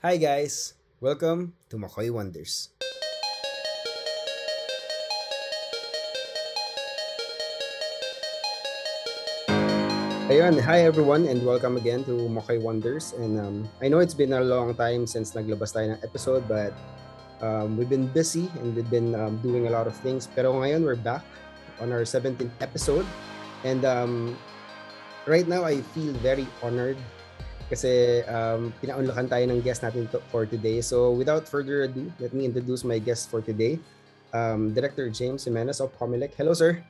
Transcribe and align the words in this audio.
Hi 0.00 0.16
guys! 0.16 0.80
Welcome 0.96 1.60
to 1.68 1.76
Makoy 1.76 2.08
Wonders. 2.08 2.72
Ayun, 10.32 10.56
hi 10.56 10.88
everyone 10.88 11.28
and 11.28 11.44
welcome 11.44 11.76
again 11.76 12.00
to 12.08 12.16
Makoy 12.32 12.56
Wonders. 12.56 13.12
And 13.20 13.36
um, 13.36 13.68
I 13.84 13.92
know 13.92 14.00
it's 14.00 14.16
been 14.16 14.32
a 14.32 14.40
long 14.40 14.72
time 14.72 15.04
since 15.04 15.36
naglabas 15.36 15.76
tayo 15.76 15.92
ng 15.92 16.00
episode 16.00 16.48
but 16.48 16.72
um, 17.44 17.76
we've 17.76 17.92
been 17.92 18.08
busy 18.08 18.48
and 18.64 18.72
we've 18.72 18.88
been 18.88 19.12
um, 19.12 19.36
doing 19.44 19.68
a 19.68 19.70
lot 19.76 19.84
of 19.84 19.92
things. 20.00 20.24
Pero 20.24 20.56
ngayon 20.64 20.80
we're 20.80 20.96
back 20.96 21.28
on 21.76 21.92
our 21.92 22.08
17th 22.08 22.56
episode. 22.64 23.04
And 23.68 23.84
um, 23.84 24.32
right 25.28 25.44
now 25.44 25.68
I 25.68 25.84
feel 25.92 26.16
very 26.24 26.48
honored 26.64 26.96
kasi 27.70 28.26
um, 28.26 28.74
pinaunlakan 28.82 29.30
tayo 29.30 29.46
ng 29.46 29.62
guest 29.62 29.86
natin 29.86 30.10
to, 30.10 30.18
for 30.34 30.42
today. 30.42 30.82
So 30.82 31.14
without 31.14 31.46
further 31.46 31.86
ado, 31.86 32.10
let 32.18 32.34
me 32.34 32.42
introduce 32.42 32.82
my 32.82 32.98
guest 32.98 33.30
for 33.30 33.38
today, 33.38 33.78
um, 34.34 34.74
Director 34.74 35.06
James 35.06 35.46
Jimenez 35.46 35.78
of 35.78 35.94
Comelec. 35.94 36.34
Hello, 36.34 36.50
sir. 36.50 36.82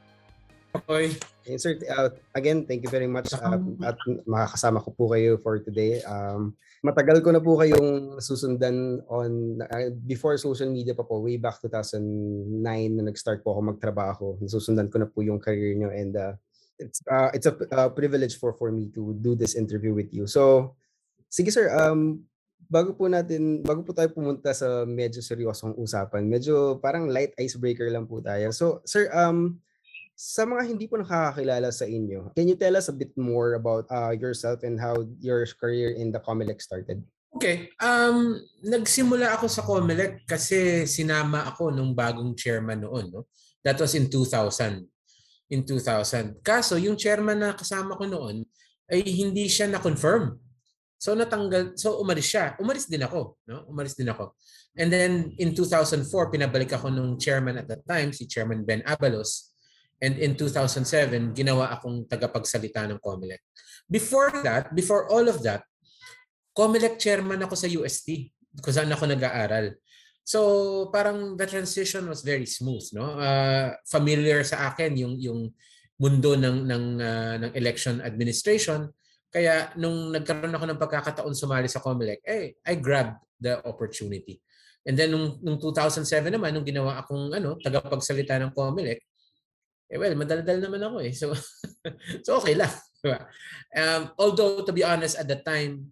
Okay. 0.72 1.18
And 1.50 1.60
sir, 1.60 1.76
uh, 1.90 2.14
again, 2.32 2.64
thank 2.64 2.80
you 2.86 2.88
very 2.88 3.10
much 3.10 3.34
uh, 3.34 3.58
at 3.84 3.98
makakasama 4.24 4.80
ko 4.80 4.94
po 4.96 5.04
kayo 5.12 5.36
for 5.42 5.58
today. 5.60 6.00
Um, 6.06 6.54
matagal 6.80 7.20
ko 7.26 7.34
na 7.34 7.42
po 7.42 7.58
kayong 7.58 8.22
susundan 8.22 9.02
on 9.10 9.60
uh, 9.60 9.90
before 10.06 10.38
social 10.40 10.70
media 10.70 10.94
pa 10.96 11.04
po, 11.04 11.20
way 11.20 11.36
back 11.36 11.58
2009 11.60 12.00
na 12.96 13.02
nag-start 13.04 13.42
po 13.42 13.52
ako 13.52 13.60
magtrabaho. 13.74 14.26
Susundan 14.46 14.88
ko 14.88 15.02
na 15.02 15.10
po 15.10 15.20
yung 15.26 15.42
career 15.42 15.74
nyo 15.74 15.90
and 15.90 16.14
uh, 16.16 16.38
it's 16.80 17.04
uh, 17.04 17.28
it's 17.36 17.46
a 17.46 17.54
uh, 17.76 17.90
privilege 17.92 18.40
for 18.40 18.56
for 18.56 18.72
me 18.72 18.88
to 18.96 19.12
do 19.20 19.36
this 19.36 19.54
interview 19.54 19.92
with 19.92 20.10
you. 20.10 20.24
So, 20.24 20.74
sige 21.28 21.52
sir, 21.52 21.68
um 21.76 22.24
bago 22.70 22.96
po 22.96 23.06
natin 23.06 23.60
bago 23.60 23.84
po 23.84 23.92
tayo 23.92 24.08
pumunta 24.10 24.56
sa 24.56 24.88
medyo 24.88 25.20
seryosong 25.20 25.76
usapan, 25.76 26.24
medyo 26.24 26.80
parang 26.80 27.12
light 27.12 27.36
icebreaker 27.36 27.92
lang 27.92 28.08
po 28.08 28.24
tayo. 28.24 28.50
So, 28.50 28.80
sir, 28.88 29.12
um 29.12 29.60
sa 30.20 30.44
mga 30.44 30.68
hindi 30.68 30.84
po 30.84 31.00
nakakakilala 31.00 31.72
sa 31.72 31.88
inyo, 31.88 32.36
can 32.36 32.44
you 32.44 32.56
tell 32.56 32.76
us 32.76 32.92
a 32.92 32.96
bit 32.96 33.12
more 33.16 33.56
about 33.56 33.88
uh, 33.88 34.12
yourself 34.12 34.60
and 34.64 34.76
how 34.76 34.92
your 35.16 35.48
career 35.56 35.96
in 35.96 36.12
the 36.12 36.20
Comelec 36.20 36.60
started? 36.60 37.00
Okay. 37.30 37.72
Um, 37.80 38.36
nagsimula 38.60 39.32
ako 39.38 39.46
sa 39.48 39.64
Comelec 39.64 40.28
kasi 40.28 40.84
sinama 40.84 41.48
ako 41.48 41.72
nung 41.72 41.96
bagong 41.96 42.36
chairman 42.36 42.84
noon. 42.84 43.08
No? 43.08 43.30
That 43.64 43.80
was 43.80 43.96
in 43.96 44.12
2000. 44.12 44.89
In 45.50 45.66
2000. 45.66 46.40
Kaso 46.46 46.78
yung 46.78 46.94
chairman 46.94 47.42
na 47.42 47.50
kasama 47.58 47.98
ko 47.98 48.06
noon 48.06 48.46
ay 48.86 49.02
hindi 49.02 49.50
siya 49.50 49.66
na-confirm. 49.66 50.38
So 51.00 51.16
natanggal, 51.16 51.74
so 51.74 51.98
umalis 51.98 52.30
siya. 52.30 52.54
Umalis 52.62 52.86
din 52.86 53.02
ako, 53.02 53.40
no? 53.48 53.66
Umalis 53.66 53.98
din 53.98 54.06
ako. 54.06 54.36
And 54.78 54.92
then 54.92 55.34
in 55.42 55.56
2004 55.56 56.06
pinabalik 56.30 56.70
ako 56.70 56.92
nung 56.92 57.18
chairman 57.18 57.58
at 57.58 57.66
that 57.66 57.82
time, 57.82 58.14
si 58.14 58.30
Chairman 58.30 58.62
Ben 58.62 58.84
Abalos. 58.86 59.50
And 60.00 60.16
in 60.16 60.38
2007, 60.38 61.34
ginawa 61.36 61.74
akong 61.76 62.08
tagapagsalita 62.08 62.88
ng 62.88 62.98
COMELEC. 63.02 63.42
Before 63.90 64.32
that, 64.46 64.72
before 64.72 65.10
all 65.10 65.26
of 65.28 65.42
that, 65.42 65.66
COMELEC 66.54 66.96
chairman 66.96 67.42
ako 67.42 67.54
sa 67.58 67.68
UST 67.68 68.32
kung 68.60 68.74
saan 68.74 68.92
ako 68.92 69.08
nag-aaral. 69.10 69.76
So 70.30 70.40
parang 70.94 71.34
the 71.34 71.42
transition 71.42 72.06
was 72.06 72.22
very 72.22 72.46
smooth, 72.46 72.86
no? 72.94 73.18
Uh, 73.18 73.74
familiar 73.82 74.46
sa 74.46 74.70
akin 74.70 74.94
yung 74.94 75.18
yung 75.18 75.50
mundo 75.98 76.38
ng 76.38 76.70
ng 76.70 76.84
uh, 77.02 77.34
ng 77.42 77.52
election 77.58 77.98
administration. 77.98 78.86
Kaya 79.26 79.74
nung 79.74 80.14
nagkaroon 80.14 80.54
ako 80.54 80.64
ng 80.70 80.78
pagkakataon 80.78 81.34
sumali 81.34 81.66
sa 81.66 81.82
COMELEC, 81.82 82.22
eh 82.22 82.54
I 82.62 82.78
grabbed 82.78 83.18
the 83.42 83.58
opportunity. 83.66 84.38
And 84.86 84.94
then 84.94 85.10
nung, 85.10 85.42
nung 85.42 85.58
2007 85.58 86.30
naman 86.30 86.54
nung 86.54 86.66
ginawa 86.66 87.02
akong 87.02 87.34
ano, 87.34 87.58
tagapagsalita 87.58 88.38
ng 88.38 88.54
COMELEC, 88.54 89.02
eh 89.90 89.98
well, 89.98 90.14
madaldal 90.14 90.62
naman 90.62 90.82
ako 90.86 90.96
eh. 91.10 91.10
So 91.10 91.34
so 92.26 92.38
okay 92.38 92.54
lang? 92.54 92.70
Um, 93.74 94.14
although 94.14 94.62
to 94.62 94.70
be 94.70 94.86
honest 94.86 95.18
at 95.18 95.26
the 95.26 95.42
time 95.42 95.90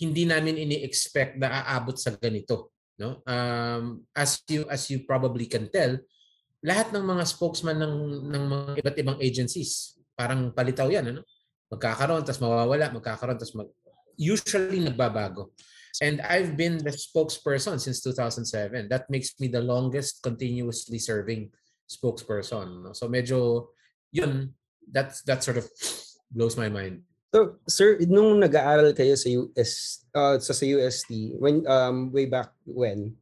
hindi 0.00 0.24
namin 0.24 0.64
ini-expect 0.64 1.36
na 1.36 1.60
aabot 1.60 1.96
sa 1.96 2.16
ganito 2.16 2.75
no? 3.00 3.20
Um, 3.24 4.04
as 4.16 4.40
you 4.48 4.64
as 4.68 4.88
you 4.88 5.04
probably 5.04 5.46
can 5.46 5.68
tell 5.68 5.96
lahat 6.64 6.90
ng 6.90 7.04
mga 7.04 7.24
spokesman 7.28 7.78
ng 7.78 7.94
ng 8.32 8.44
mga 8.48 8.70
iba't 8.82 8.96
ibang 8.98 9.18
agencies 9.20 10.00
parang 10.16 10.50
palitaw 10.52 10.88
yan 10.88 11.12
ano? 11.12 11.22
Magkakaroon 11.72 12.24
tapos 12.24 12.40
mawawala 12.42 12.92
magkakaroon 12.94 13.38
tapos 13.38 13.54
mag 13.54 13.70
usually 14.16 14.80
nagbabago. 14.80 15.52
And 16.00 16.20
I've 16.24 16.56
been 16.56 16.80
the 16.80 16.92
spokesperson 16.92 17.80
since 17.80 18.04
2007 18.04 18.88
that 18.92 19.08
makes 19.08 19.36
me 19.40 19.48
the 19.48 19.64
longest 19.64 20.20
continuously 20.20 21.00
serving 21.00 21.52
spokesperson 21.86 22.82
no? 22.82 22.92
so 22.92 23.06
medyo 23.06 23.70
yun 24.10 24.50
that's 24.90 25.22
that 25.22 25.42
sort 25.42 25.56
of 25.56 25.66
blows 26.30 26.58
my 26.58 26.68
mind 26.68 27.02
So, 27.36 27.60
sir, 27.68 28.00
nung 28.08 28.40
nag-aaral 28.40 28.96
kayo 28.96 29.12
sa 29.12 29.28
US 29.28 30.00
uh, 30.16 30.40
sa, 30.40 30.56
sa 30.56 30.64
UST 30.64 31.36
when 31.36 31.68
um 31.68 32.08
way 32.08 32.24
back 32.24 32.48
when 32.64 33.12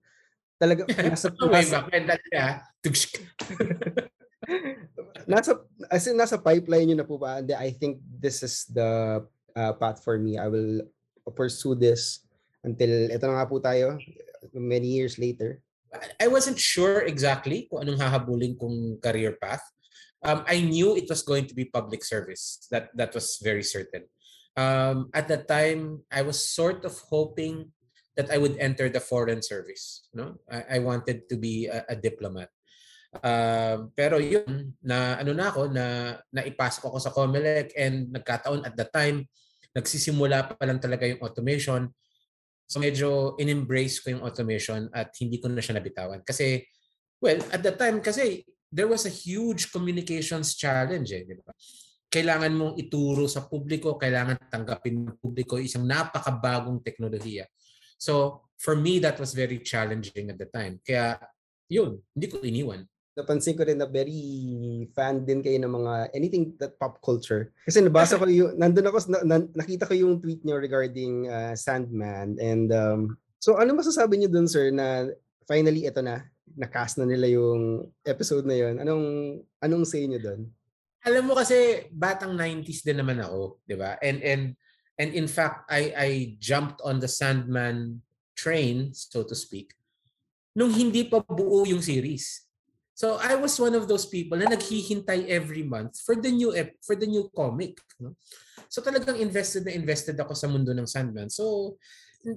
talaga 0.54 0.86
nasa 1.10 1.34
way 1.50 1.66
back 1.66 1.91
when 1.91 2.06
talaga 2.06 2.62
nasa 5.26 5.58
as 5.91 6.06
in, 6.06 6.14
nasa 6.14 6.38
pipeline 6.38 6.94
niyo 6.94 7.02
na 7.02 7.10
po 7.10 7.19
ba? 7.19 7.42
And 7.42 7.50
I 7.58 7.75
think 7.75 7.98
this 8.06 8.47
is 8.47 8.70
the 8.70 9.19
uh, 9.58 9.72
path 9.82 10.06
for 10.06 10.14
me. 10.14 10.38
I 10.38 10.46
will 10.46 10.86
pursue 11.34 11.75
this 11.75 12.22
until 12.62 13.10
ito 13.10 13.25
na 13.26 13.42
nga 13.42 13.50
po 13.50 13.58
tayo 13.58 13.98
many 14.54 14.94
years 14.94 15.19
later. 15.19 15.58
I 16.22 16.31
wasn't 16.31 16.62
sure 16.62 17.02
exactly 17.02 17.66
kung 17.66 17.82
anong 17.82 17.98
hahabulin 17.98 18.54
kong 18.54 19.02
career 19.02 19.34
path. 19.42 19.66
Um, 20.24 20.42
I 20.48 20.64
knew 20.64 20.96
it 20.96 21.08
was 21.08 21.22
going 21.22 21.46
to 21.46 21.54
be 21.54 21.68
public 21.68 22.02
service. 22.04 22.64
That 22.72 22.88
that 22.96 23.12
was 23.12 23.38
very 23.44 23.62
certain. 23.62 24.08
Um, 24.56 25.12
at 25.12 25.28
that 25.28 25.44
time, 25.46 26.00
I 26.08 26.24
was 26.24 26.40
sort 26.40 26.84
of 26.88 26.96
hoping 27.12 27.70
that 28.16 28.30
I 28.32 28.38
would 28.38 28.56
enter 28.56 28.88
the 28.88 29.04
foreign 29.04 29.42
service. 29.42 30.08
No, 30.14 30.40
I, 30.48 30.76
I 30.76 30.78
wanted 30.78 31.28
to 31.28 31.36
be 31.36 31.66
a, 31.66 31.84
a 31.92 31.96
diplomat. 31.98 32.48
Um, 33.22 33.94
pero 33.94 34.18
yun 34.18 34.74
na 34.82 35.14
ano 35.22 35.30
na 35.30 35.46
ako 35.46 35.70
na 35.70 36.18
naipasok 36.34 36.90
ako 36.90 36.98
sa 36.98 37.14
Comelec 37.14 37.70
and 37.78 38.10
nagkataon 38.10 38.66
at 38.66 38.74
that 38.74 38.90
time 38.90 39.30
nagsisimula 39.74 40.50
pa 40.50 40.64
lang 40.66 40.82
talaga 40.82 41.06
yung 41.06 41.22
automation. 41.22 41.90
So 42.66 42.82
medyo 42.82 43.38
in-embrace 43.38 44.02
ko 44.02 44.18
yung 44.18 44.24
automation 44.24 44.90
at 44.90 45.14
hindi 45.18 45.38
ko 45.38 45.46
na 45.50 45.62
siya 45.62 45.78
nabitawan 45.78 46.26
kasi 46.26 46.66
well 47.22 47.38
at 47.54 47.62
that 47.62 47.78
time 47.78 48.02
kasi 48.02 48.42
there 48.74 48.90
was 48.90 49.06
a 49.06 49.12
huge 49.14 49.70
communications 49.70 50.58
challenge 50.58 51.14
eh, 51.14 51.22
di 51.22 51.38
ba? 51.38 51.54
Kailangan 52.10 52.50
mong 52.50 52.74
ituro 52.74 53.30
sa 53.30 53.46
publiko, 53.46 53.94
kailangan 53.94 54.50
tanggapin 54.50 55.06
ng 55.06 55.18
publiko 55.22 55.62
isang 55.62 55.86
napakabagong 55.86 56.82
teknolohiya. 56.82 57.46
So, 57.94 58.42
for 58.58 58.74
me, 58.74 58.98
that 58.98 59.18
was 59.22 59.30
very 59.30 59.62
challenging 59.62 60.34
at 60.34 60.38
the 60.38 60.50
time. 60.50 60.82
Kaya, 60.82 61.22
yun, 61.70 62.02
hindi 62.14 62.26
ko 62.26 62.42
iniwan. 62.42 62.82
Napansin 63.14 63.54
ko 63.54 63.62
rin 63.62 63.78
na 63.78 63.86
very 63.86 64.18
fan 64.90 65.22
din 65.22 65.38
kayo 65.38 65.54
ng 65.62 65.70
mga 65.70 65.94
anything 66.10 66.58
that 66.58 66.74
pop 66.74 66.98
culture. 66.98 67.54
Kasi 67.62 67.78
nabasa 67.78 68.18
ko 68.18 68.26
yung, 68.26 68.58
nandun 68.58 68.90
ako, 68.90 68.98
na, 69.06 69.18
na, 69.22 69.36
nakita 69.54 69.86
ko 69.86 69.94
yung 69.94 70.18
tweet 70.18 70.42
niyo 70.42 70.58
regarding 70.58 71.30
uh, 71.30 71.54
Sandman. 71.54 72.34
And 72.42 72.74
um, 72.74 73.00
so 73.38 73.54
ano 73.54 73.70
masasabi 73.78 74.18
niyo 74.18 74.34
dun, 74.34 74.50
sir, 74.50 74.74
na 74.74 75.06
finally 75.46 75.86
ito 75.86 76.02
na, 76.02 76.26
na-cast 76.53 77.00
na 77.00 77.09
nila 77.09 77.27
yung 77.32 77.88
episode 78.05 78.44
na 78.44 78.56
yon 78.56 78.77
Anong, 78.84 79.06
anong 79.65 79.84
say 79.88 80.05
niyo 80.05 80.21
dun? 80.21 80.43
Alam 81.05 81.28
mo 81.28 81.32
kasi 81.37 81.88
batang 81.93 82.32
90s 82.32 82.81
din 82.81 82.97
naman 82.97 83.21
ako, 83.21 83.60
'di 83.69 83.77
ba? 83.77 84.00
And 84.00 84.25
and 84.25 84.43
and 84.97 85.10
in 85.12 85.28
fact 85.28 85.69
I 85.69 85.93
I 85.93 86.10
jumped 86.41 86.81
on 86.81 86.97
the 86.97 87.10
Sandman 87.12 88.00
train 88.32 88.91
so 88.97 89.20
to 89.23 89.37
speak 89.37 89.76
nung 90.56 90.73
hindi 90.73 91.05
pa 91.05 91.20
buo 91.20 91.69
yung 91.69 91.85
series. 91.85 92.47
So 92.94 93.19
I 93.19 93.35
was 93.35 93.58
one 93.58 93.75
of 93.75 93.90
those 93.90 94.06
people 94.06 94.38
na 94.38 94.49
naghihintay 94.49 95.26
every 95.26 95.67
month 95.67 95.99
for 96.00 96.14
the 96.14 96.31
new 96.31 96.55
ep- 96.55 96.79
for 96.81 96.94
the 96.94 97.11
new 97.11 97.26
comic, 97.35 97.82
no? 97.99 98.14
So 98.70 98.81
talagang 98.81 99.19
invested 99.19 99.67
na 99.67 99.75
invested 99.75 100.14
ako 100.17 100.32
sa 100.32 100.47
mundo 100.47 100.70
ng 100.70 100.87
Sandman. 100.88 101.29
So 101.29 101.76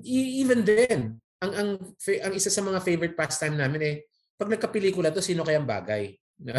even 0.04 0.66
then, 0.66 1.22
ang 1.38 1.52
ang 1.54 1.70
ang 2.02 2.34
isa 2.34 2.50
sa 2.50 2.66
mga 2.66 2.82
favorite 2.82 3.14
pastime 3.14 3.54
namin 3.54 3.82
eh 3.86 3.96
pag 4.38 4.50
nagkapelikula 4.50 5.14
to 5.14 5.22
sino 5.22 5.42
kayang 5.46 5.66
bagay. 5.66 6.14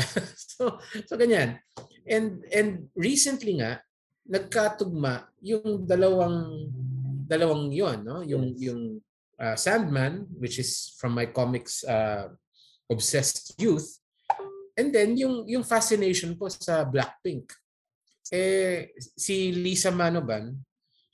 so 0.58 0.78
so 1.06 1.14
ganyan. 1.14 1.58
And 2.06 2.42
and 2.50 2.90
recently 2.94 3.58
nga 3.62 3.82
nagkatugma 4.26 5.30
yung 5.42 5.86
dalawang 5.86 6.68
dalawang 7.26 7.70
'yon, 7.70 8.02
no? 8.02 8.22
Yung 8.26 8.54
yes. 8.54 8.70
yung 8.70 8.82
uh, 9.38 9.54
Sandman 9.54 10.26
which 10.38 10.58
is 10.58 10.94
from 10.98 11.14
my 11.14 11.30
comics 11.30 11.86
uh, 11.86 12.30
obsessed 12.90 13.54
youth 13.58 13.98
and 14.74 14.90
then 14.94 15.14
yung 15.14 15.46
yung 15.46 15.62
fascination 15.66 16.34
ko 16.34 16.50
sa 16.50 16.82
Blackpink. 16.86 17.50
Eh 18.30 18.94
si 18.98 19.54
Lisa 19.54 19.90
Manoban 19.94 20.54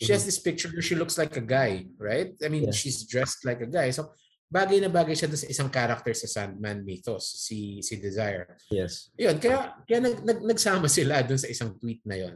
She 0.00 0.11
has 0.11 0.26
this 0.26 0.43
picture 0.43 0.69
where 0.75 0.82
she 0.82 0.99
looks 0.99 1.14
like 1.14 1.37
a 1.38 1.44
guy, 1.44 1.87
right? 1.99 2.35
I 2.43 2.49
mean, 2.50 2.67
Yeah. 2.67 2.75
she's 2.75 3.06
dressed 3.06 3.46
like 3.46 3.62
a 3.62 3.70
guy. 3.70 3.94
So, 3.94 4.11
bagay 4.50 4.82
na 4.82 4.91
bagay 4.91 5.14
siya 5.14 5.31
sa 5.31 5.46
isang 5.46 5.70
character 5.70 6.11
sa 6.14 6.26
Sandman 6.26 6.82
mythos, 6.82 7.26
si 7.26 7.79
si 7.82 7.99
Desire. 8.02 8.58
Yes. 8.70 9.11
Yun, 9.14 9.38
kaya, 9.38 9.79
kaya 9.87 9.99
nag, 10.02 10.17
nag, 10.26 10.41
nagsama 10.43 10.91
sila 10.91 11.23
doon 11.23 11.38
sa 11.38 11.50
isang 11.50 11.79
tweet 11.79 12.02
na 12.06 12.19
yon. 12.19 12.35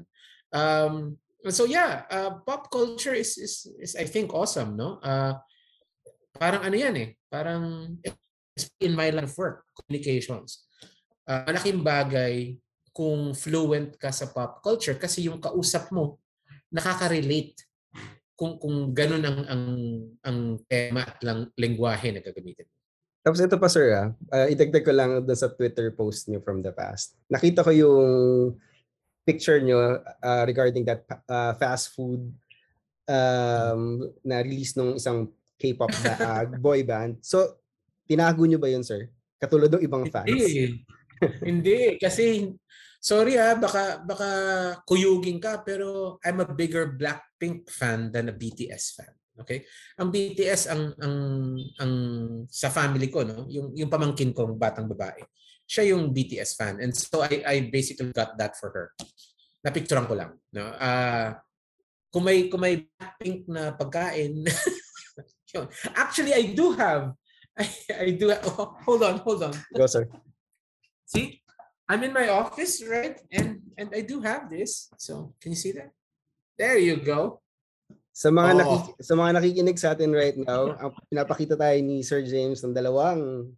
Um, 0.55 1.19
so 1.50 1.66
yeah, 1.66 2.06
uh, 2.10 2.38
pop 2.43 2.70
culture 2.70 3.14
is, 3.14 3.38
is, 3.38 3.66
is 3.78 3.93
I 3.99 4.06
think 4.06 4.34
awesome, 4.34 4.78
no? 4.78 4.99
Uh, 5.02 5.38
parang 6.38 6.62
ano 6.62 6.76
yan 6.78 6.94
eh, 6.94 7.08
parang 7.26 7.94
in 8.82 8.93
my 8.94 9.10
line 9.10 9.26
of 9.26 9.34
work, 9.38 9.66
communications. 9.75 10.66
Uh, 11.28 11.44
malaking 11.46 11.82
bagay 11.82 12.56
kung 12.94 13.31
fluent 13.34 13.94
ka 13.99 14.10
sa 14.10 14.26
pop 14.31 14.58
culture 14.64 14.94
kasi 14.99 15.26
yung 15.31 15.38
kausap 15.38 15.90
mo 15.94 16.19
nakaka-relate 16.73 17.65
kung 18.38 18.56
kung 18.62 18.94
ganun 18.94 19.25
ang 19.26 19.38
ang 19.50 19.65
ang 20.23 20.38
tema 20.70 21.03
at 21.03 21.19
lang 21.26 21.50
lengguwahe 21.59 22.15
na 22.15 22.23
gagamitin. 22.23 22.69
Tapos 23.25 23.43
ito 23.43 23.59
pa 23.59 23.69
sir, 23.69 23.93
ah, 23.93 24.09
uh, 24.32 24.47
idagdag 24.47 24.87
ko 24.87 24.93
lang 24.94 25.20
doon 25.26 25.38
sa 25.38 25.50
Twitter 25.50 25.91
post 25.91 26.31
niyo 26.31 26.38
from 26.41 26.62
the 26.62 26.70
past. 26.70 27.19
Nakita 27.26 27.67
ko 27.67 27.75
yung 27.75 28.09
picture 29.26 29.61
niyo 29.61 30.00
uh, 30.00 30.43
regarding 30.49 30.87
that 30.87 31.05
uh, 31.29 31.53
fast 31.59 31.93
food 31.93 32.32
um, 33.05 34.09
na 34.25 34.41
release 34.41 34.73
nung 34.73 34.97
isang 34.97 35.29
K-pop 35.59 35.91
na, 36.00 36.12
uh, 36.17 36.44
boy 36.65 36.87
band. 36.87 37.19
So, 37.20 37.59
tinago 38.06 38.47
niyo 38.47 38.62
ba 38.62 38.70
yun, 38.70 38.87
sir? 38.87 39.11
Katulad 39.37 39.69
ng 39.75 39.82
ibang 39.82 40.06
fans? 40.06 40.31
Hindi. 40.31 40.81
Hindi. 41.43 41.79
Kasi, 41.99 42.55
sorry 42.99 43.39
ha, 43.39 43.55
baka, 43.55 44.03
baka 44.03 44.31
kuyugin 44.85 45.39
ka, 45.39 45.62
pero 45.62 46.19
I'm 46.23 46.43
a 46.43 46.49
bigger 46.50 46.95
Blackpink 46.95 47.71
fan 47.71 48.11
than 48.11 48.31
a 48.31 48.35
BTS 48.35 48.99
fan. 48.99 49.12
Okay? 49.39 49.62
Ang 50.03 50.11
BTS 50.11 50.67
ang 50.67 50.83
ang 50.99 51.17
ang 51.79 51.93
sa 52.50 52.75
family 52.75 53.06
ko 53.06 53.23
no, 53.23 53.47
yung 53.47 53.71
yung 53.73 53.91
pamangkin 53.91 54.35
kong 54.35 54.59
batang 54.59 54.91
babae. 54.91 55.23
Siya 55.62 55.95
yung 55.95 56.11
BTS 56.11 56.59
fan 56.59 56.83
and 56.83 56.91
so 56.91 57.23
I 57.23 57.47
I 57.47 57.56
basically 57.71 58.11
got 58.11 58.35
that 58.35 58.59
for 58.59 58.75
her. 58.75 58.87
Napicturean 59.62 60.11
ko 60.11 60.19
lang, 60.19 60.35
no. 60.51 60.75
Ah 60.75 60.83
uh, 60.83 61.29
kung 62.11 62.27
may 62.27 62.51
kung 62.51 62.67
may 62.67 62.83
Blackpink 62.83 63.47
na 63.47 63.71
pagkain 63.79 64.43
yun. 65.55 65.67
Actually 65.94 66.35
I 66.35 66.51
do 66.51 66.75
have 66.75 67.15
I, 67.59 67.67
I 67.91 68.11
do 68.15 68.31
have, 68.31 68.47
oh, 68.55 68.79
hold 68.87 69.03
on, 69.03 69.19
hold 69.19 69.43
on. 69.43 69.55
Go 69.75 69.87
sir. 69.87 70.06
See? 71.06 71.43
I'm 71.88 72.05
in 72.05 72.12
my 72.12 72.29
office, 72.29 72.85
right? 72.85 73.17
And 73.32 73.64
and 73.81 73.88
I 73.96 74.05
do 74.05 74.20
have 74.20 74.52
this. 74.52 74.93
So, 75.00 75.32
can 75.40 75.56
you 75.56 75.61
see 75.61 75.73
that? 75.73 75.90
There 76.61 76.76
you 76.76 77.00
go. 77.00 77.40
Sa 78.12 78.29
mga 78.29 78.50
Oo. 78.52 78.58
nakik- 78.61 78.99
sa 79.00 79.14
mga 79.17 79.31
nakikinig 79.40 79.79
sa 79.81 79.96
atin 79.96 80.12
right 80.12 80.37
now, 80.37 80.76
ang 80.76 80.90
pinapakita 81.08 81.56
tayo 81.56 81.79
ni 81.81 82.05
Sir 82.05 82.20
James 82.26 82.61
ng 82.61 82.76
dalawang 82.76 83.49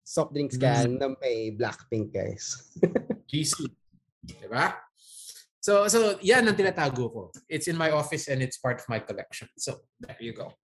soft 0.00 0.32
drinks 0.32 0.56
can 0.56 0.96
na 0.96 1.12
may 1.20 1.52
Blackpink 1.52 2.08
guys. 2.08 2.72
GC. 3.30 3.68
Diba? 4.24 4.72
So, 5.60 5.84
so 5.92 6.16
yan 6.24 6.48
ang 6.48 6.56
tinatago 6.56 7.12
ko. 7.12 7.22
It's 7.44 7.68
in 7.68 7.76
my 7.76 7.92
office 7.92 8.32
and 8.32 8.40
it's 8.40 8.56
part 8.56 8.80
of 8.80 8.88
my 8.88 9.04
collection. 9.04 9.52
So, 9.60 9.84
there 10.00 10.16
you 10.16 10.32
go. 10.32 10.56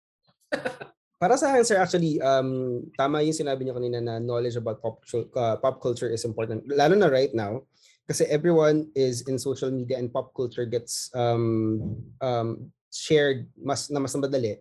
Para 1.23 1.39
sa 1.39 1.55
akin, 1.55 1.63
sir, 1.63 1.79
actually, 1.79 2.19
um, 2.19 2.83
tama 2.99 3.23
yung 3.23 3.31
sinabi 3.31 3.63
niyo 3.63 3.79
kanina 3.79 4.03
na 4.03 4.19
knowledge 4.19 4.59
about 4.59 4.83
pop, 4.83 4.99
uh, 5.39 5.55
pop 5.55 5.79
culture 5.79 6.11
is 6.11 6.27
important. 6.27 6.67
Lalo 6.67 6.99
na 6.99 7.07
right 7.07 7.31
now, 7.31 7.63
kasi 8.11 8.27
everyone 8.27 8.91
is 8.99 9.23
in 9.31 9.39
social 9.39 9.71
media 9.71 10.03
and 10.03 10.11
pop 10.11 10.35
culture 10.35 10.67
gets 10.67 11.15
um, 11.15 11.95
um, 12.19 12.75
shared 12.91 13.47
mas 13.55 13.87
na 13.87 14.03
mas 14.03 14.19
madali. 14.19 14.59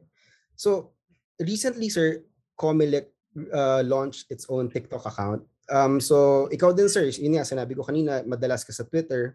So, 0.54 0.94
recently, 1.42 1.90
sir, 1.90 2.22
Comelec 2.54 3.10
uh, 3.50 3.82
launched 3.82 4.30
its 4.30 4.46
own 4.46 4.70
TikTok 4.70 5.02
account. 5.10 5.42
Um, 5.66 5.98
so, 5.98 6.46
ikaw 6.54 6.78
din, 6.78 6.94
sir, 6.94 7.10
yun 7.10 7.42
nga, 7.42 7.50
sinabi 7.58 7.74
ko 7.74 7.82
kanina, 7.82 8.22
madalas 8.22 8.62
ka 8.62 8.70
sa 8.70 8.86
Twitter. 8.86 9.34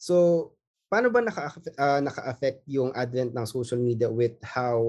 So, 0.00 0.56
paano 0.88 1.12
ba 1.12 1.20
naka, 1.20 1.60
uh, 1.76 2.00
naka-affect 2.00 2.64
yung 2.72 2.88
advent 2.96 3.36
ng 3.36 3.44
social 3.44 3.76
media 3.76 4.08
with 4.08 4.40
how 4.40 4.80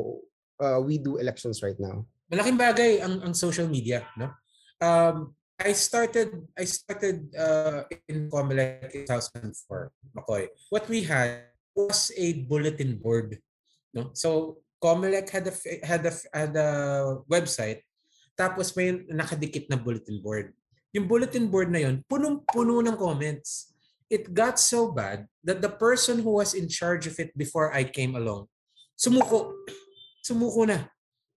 uh, 0.60 0.80
we 0.80 0.98
do 0.98 1.18
elections 1.18 1.63
right 1.63 1.78
now? 1.80 2.06
Malaking 2.31 2.57
bagay 2.57 3.02
ang, 3.02 3.22
ang 3.22 3.34
social 3.34 3.68
media, 3.68 4.06
no? 4.18 4.34
Um, 4.81 5.36
I 5.56 5.72
started 5.72 6.36
I 6.60 6.66
started 6.68 7.31
uh, 7.31 7.88
in 8.12 8.28
Comelec 8.28 8.92
in 8.92 9.07
2004, 9.07 9.92
Makoy. 10.18 10.52
What 10.68 10.90
we 10.92 11.04
had 11.07 11.48
was 11.72 12.12
a 12.18 12.44
bulletin 12.44 13.00
board, 13.00 13.40
no? 13.94 14.12
So 14.12 14.60
Comelec 14.84 15.31
had 15.31 15.48
a 15.48 15.54
had 15.86 16.04
a 16.04 16.13
had 16.36 16.54
a 16.60 16.69
website 17.31 17.86
tapos 18.36 18.75
may 18.75 18.92
nakadikit 19.08 19.72
na 19.72 19.80
bulletin 19.80 20.19
board. 20.19 20.51
Yung 20.92 21.08
bulletin 21.08 21.48
board 21.48 21.72
na 21.72 21.84
yon, 21.84 22.04
punong-puno 22.08 22.84
ng 22.84 23.00
comments. 23.00 23.72
It 24.12 24.36
got 24.36 24.60
so 24.60 24.92
bad 24.92 25.25
that 25.42 25.63
the 25.63 25.72
person 25.72 26.22
who 26.22 26.38
was 26.38 26.54
in 26.54 26.69
charge 26.69 27.08
of 27.08 27.18
it 27.18 27.34
before 27.34 27.74
I 27.74 27.88
came 27.88 28.13
along, 28.13 28.51
sumuko. 28.94 29.56
Sumuko 30.25 30.66
na. 30.66 30.89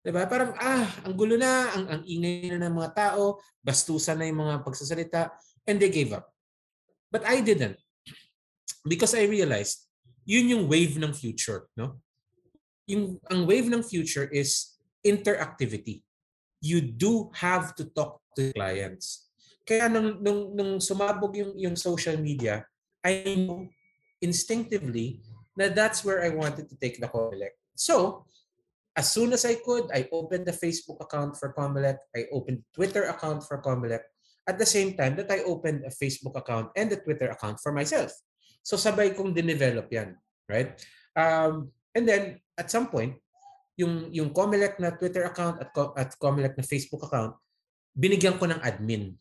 'Di 0.07 0.15
ba? 0.15 0.31
Parang 0.31 0.55
ah, 0.55 0.87
ang 1.03 1.19
gulo 1.19 1.35
na, 1.35 1.75
ang 1.75 1.85
ang 1.91 2.03
ingay 2.07 2.55
na 2.55 2.71
ng 2.71 2.79
mga 2.79 2.95
tao, 2.95 3.43
bastusan 3.59 4.23
na 4.23 4.31
yung 4.31 4.47
mga 4.47 4.63
pagsasalita 4.63 5.35
and 5.67 5.83
they 5.83 5.91
gave 5.91 6.15
up. 6.15 6.31
But 7.11 7.27
I 7.27 7.43
didn't. 7.43 7.83
Because 8.87 9.19
I 9.19 9.27
realized 9.27 9.91
yun 10.23 10.47
yung 10.55 10.65
wave 10.71 10.95
ng 10.95 11.11
future, 11.11 11.67
no? 11.75 11.99
Yung 12.87 13.19
ang 13.27 13.51
wave 13.51 13.67
ng 13.67 13.83
future 13.83 14.31
is 14.31 14.79
interactivity. 15.03 16.07
You 16.63 16.79
do 16.79 17.35
have 17.35 17.75
to 17.83 17.91
talk 17.91 18.23
to 18.39 18.55
clients. 18.55 19.27
Kaya 19.67 19.91
nung 19.91 20.23
nung, 20.23 20.55
nung 20.55 20.73
sumabog 20.79 21.35
yung 21.35 21.53
yung 21.59 21.75
social 21.75 22.15
media, 22.15 22.63
I 23.03 23.27
knew 23.27 23.67
instinctively 24.23 25.19
na 25.59 25.67
that's 25.67 26.07
where 26.07 26.23
I 26.23 26.31
wanted 26.31 26.71
to 26.71 26.79
take 26.79 27.03
the 27.03 27.11
Comelec. 27.11 27.59
So, 27.75 28.27
as 28.97 29.13
soon 29.13 29.37
as 29.37 29.45
I 29.45 29.61
could, 29.61 29.93
I 29.93 30.09
opened 30.09 30.49
the 30.49 30.57
Facebook 30.57 30.97
account 31.05 31.37
for 31.37 31.53
Comelec. 31.53 32.01
I 32.17 32.33
opened 32.33 32.65
Twitter 32.73 33.05
account 33.13 33.45
for 33.45 33.61
Comelec. 33.61 34.01
At 34.49 34.57
the 34.57 34.65
same 34.65 34.97
time 34.97 35.21
that 35.21 35.29
I 35.29 35.45
opened 35.45 35.85
a 35.85 35.93
Facebook 35.93 36.33
account 36.33 36.73
and 36.73 36.89
a 36.89 36.97
Twitter 36.97 37.29
account 37.29 37.61
for 37.61 37.77
myself. 37.77 38.09
So 38.65 38.81
sabay 38.81 39.13
kong 39.13 39.37
dinevelop 39.37 39.93
yan. 39.93 40.17
Right? 40.49 40.81
Um, 41.13 41.77
and 41.93 42.09
then, 42.09 42.41
at 42.57 42.73
some 42.73 42.89
point, 42.89 43.21
yung, 43.77 44.09
yung 44.17 44.33
Comelec 44.33 44.81
na 44.81 44.97
Twitter 44.97 45.29
account 45.29 45.61
at, 45.61 45.77
at 45.77 46.17
Comelec 46.17 46.57
na 46.57 46.65
Facebook 46.65 47.05
account, 47.05 47.37
binigyan 47.93 48.41
ko 48.41 48.49
ng 48.49 48.65
admin. 48.65 49.13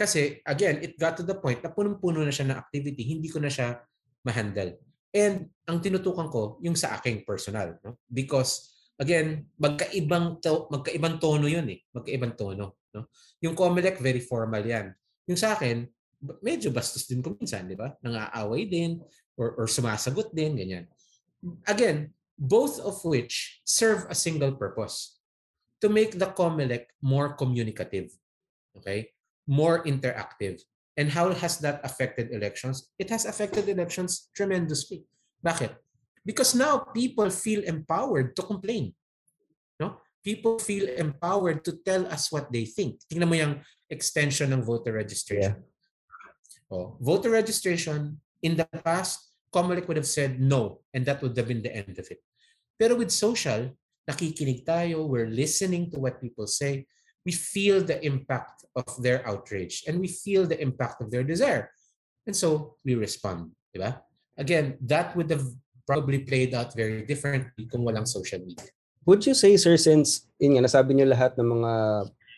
Kasi, 0.00 0.40
again, 0.48 0.80
it 0.80 0.96
got 0.96 1.20
to 1.20 1.26
the 1.26 1.36
point 1.36 1.60
na 1.60 1.68
punong-puno 1.68 2.24
na 2.24 2.32
siya 2.32 2.48
ng 2.48 2.56
activity. 2.56 3.04
Hindi 3.04 3.28
ko 3.28 3.36
na 3.36 3.52
siya 3.52 3.84
ma-handle. 4.24 4.80
And 5.12 5.52
ang 5.68 5.84
tinutukan 5.84 6.32
ko, 6.32 6.56
yung 6.64 6.78
sa 6.78 6.96
aking 6.96 7.28
personal. 7.28 7.76
No? 7.84 8.00
Because 8.08 8.79
again, 9.00 9.48
magkaibang 9.56 10.38
to, 10.44 10.68
magkaibang 10.68 11.16
tono 11.16 11.48
'yun 11.48 11.66
eh. 11.72 11.80
Magkaibang 11.96 12.36
tono, 12.36 12.84
no? 12.92 13.08
Yung 13.40 13.56
Comelec 13.56 13.96
very 13.98 14.20
formal 14.20 14.60
'yan. 14.60 14.92
Yung 15.24 15.40
sa 15.40 15.56
akin, 15.56 15.88
medyo 16.44 16.68
bastos 16.68 17.08
din 17.08 17.24
ko 17.24 17.32
minsan, 17.34 17.64
'di 17.64 17.80
ba? 17.80 17.96
Nangaaway 18.04 18.68
din 18.68 19.00
or 19.40 19.56
or 19.56 19.66
sumasagot 19.66 20.36
din 20.36 20.60
ganyan. 20.60 20.84
Again, 21.64 22.12
both 22.36 22.76
of 22.80 23.00
which 23.04 23.64
serve 23.64 24.04
a 24.12 24.16
single 24.16 24.52
purpose 24.52 25.20
to 25.80 25.88
make 25.88 26.20
the 26.20 26.28
Comelec 26.36 26.92
more 27.00 27.32
communicative. 27.32 28.12
Okay? 28.76 29.12
More 29.48 29.84
interactive. 29.84 30.60
And 30.96 31.08
how 31.08 31.32
has 31.32 31.56
that 31.64 31.80
affected 31.80 32.32
elections? 32.32 32.92
It 33.00 33.08
has 33.08 33.24
affected 33.24 33.68
elections 33.68 34.28
tremendously. 34.36 35.08
Bakit? 35.40 35.72
Because 36.24 36.54
now 36.54 36.78
people 36.92 37.30
feel 37.30 37.64
empowered 37.64 38.36
to 38.36 38.42
complain. 38.42 38.94
No? 39.80 40.00
People 40.22 40.58
feel 40.58 40.88
empowered 40.88 41.64
to 41.64 41.80
tell 41.80 42.06
us 42.06 42.30
what 42.30 42.52
they 42.52 42.64
think. 42.68 43.00
Tingnan 43.08 43.28
mo 43.28 43.34
yung 43.34 43.60
extension 43.88 44.52
ng 44.52 44.62
voter 44.62 44.92
registration. 44.92 45.56
Oh, 46.70 46.94
voter 47.00 47.30
registration, 47.30 48.20
in 48.42 48.54
the 48.54 48.68
past, 48.84 49.34
Comelec 49.50 49.88
would 49.88 49.96
have 49.96 50.06
said 50.06 50.40
no, 50.40 50.80
and 50.94 51.04
that 51.04 51.20
would 51.20 51.36
have 51.36 51.48
been 51.48 51.62
the 51.62 51.74
end 51.74 51.98
of 51.98 52.06
it. 52.10 52.22
Pero 52.78 52.94
with 52.94 53.10
social, 53.10 53.74
nakikinig 54.08 54.64
tayo, 54.64 55.04
we're 55.06 55.28
listening 55.28 55.90
to 55.90 55.98
what 55.98 56.22
people 56.22 56.46
say, 56.46 56.86
we 57.26 57.32
feel 57.32 57.82
the 57.82 57.98
impact 58.06 58.64
of 58.76 58.86
their 59.02 59.26
outrage, 59.26 59.84
and 59.88 59.98
we 59.98 60.06
feel 60.06 60.46
the 60.46 60.60
impact 60.62 61.02
of 61.02 61.10
their 61.10 61.24
desire. 61.24 61.68
And 62.26 62.36
so, 62.36 62.76
we 62.84 62.94
respond. 62.94 63.50
Di 63.74 63.82
ba? 63.82 64.00
Again, 64.38 64.78
that 64.86 65.16
would 65.16 65.28
have 65.28 65.44
probably 65.90 66.22
played 66.22 66.54
out 66.54 66.70
very 66.78 67.02
differently 67.02 67.66
kung 67.66 67.82
walang 67.82 68.06
social 68.06 68.38
media. 68.38 68.70
Would 69.10 69.26
you 69.26 69.34
say, 69.34 69.58
sir, 69.58 69.74
since 69.74 70.30
yun 70.38 70.54
nga, 70.54 70.70
nasabi 70.70 70.94
niyo 70.94 71.10
lahat 71.10 71.34
ng 71.34 71.50
mga 71.50 71.72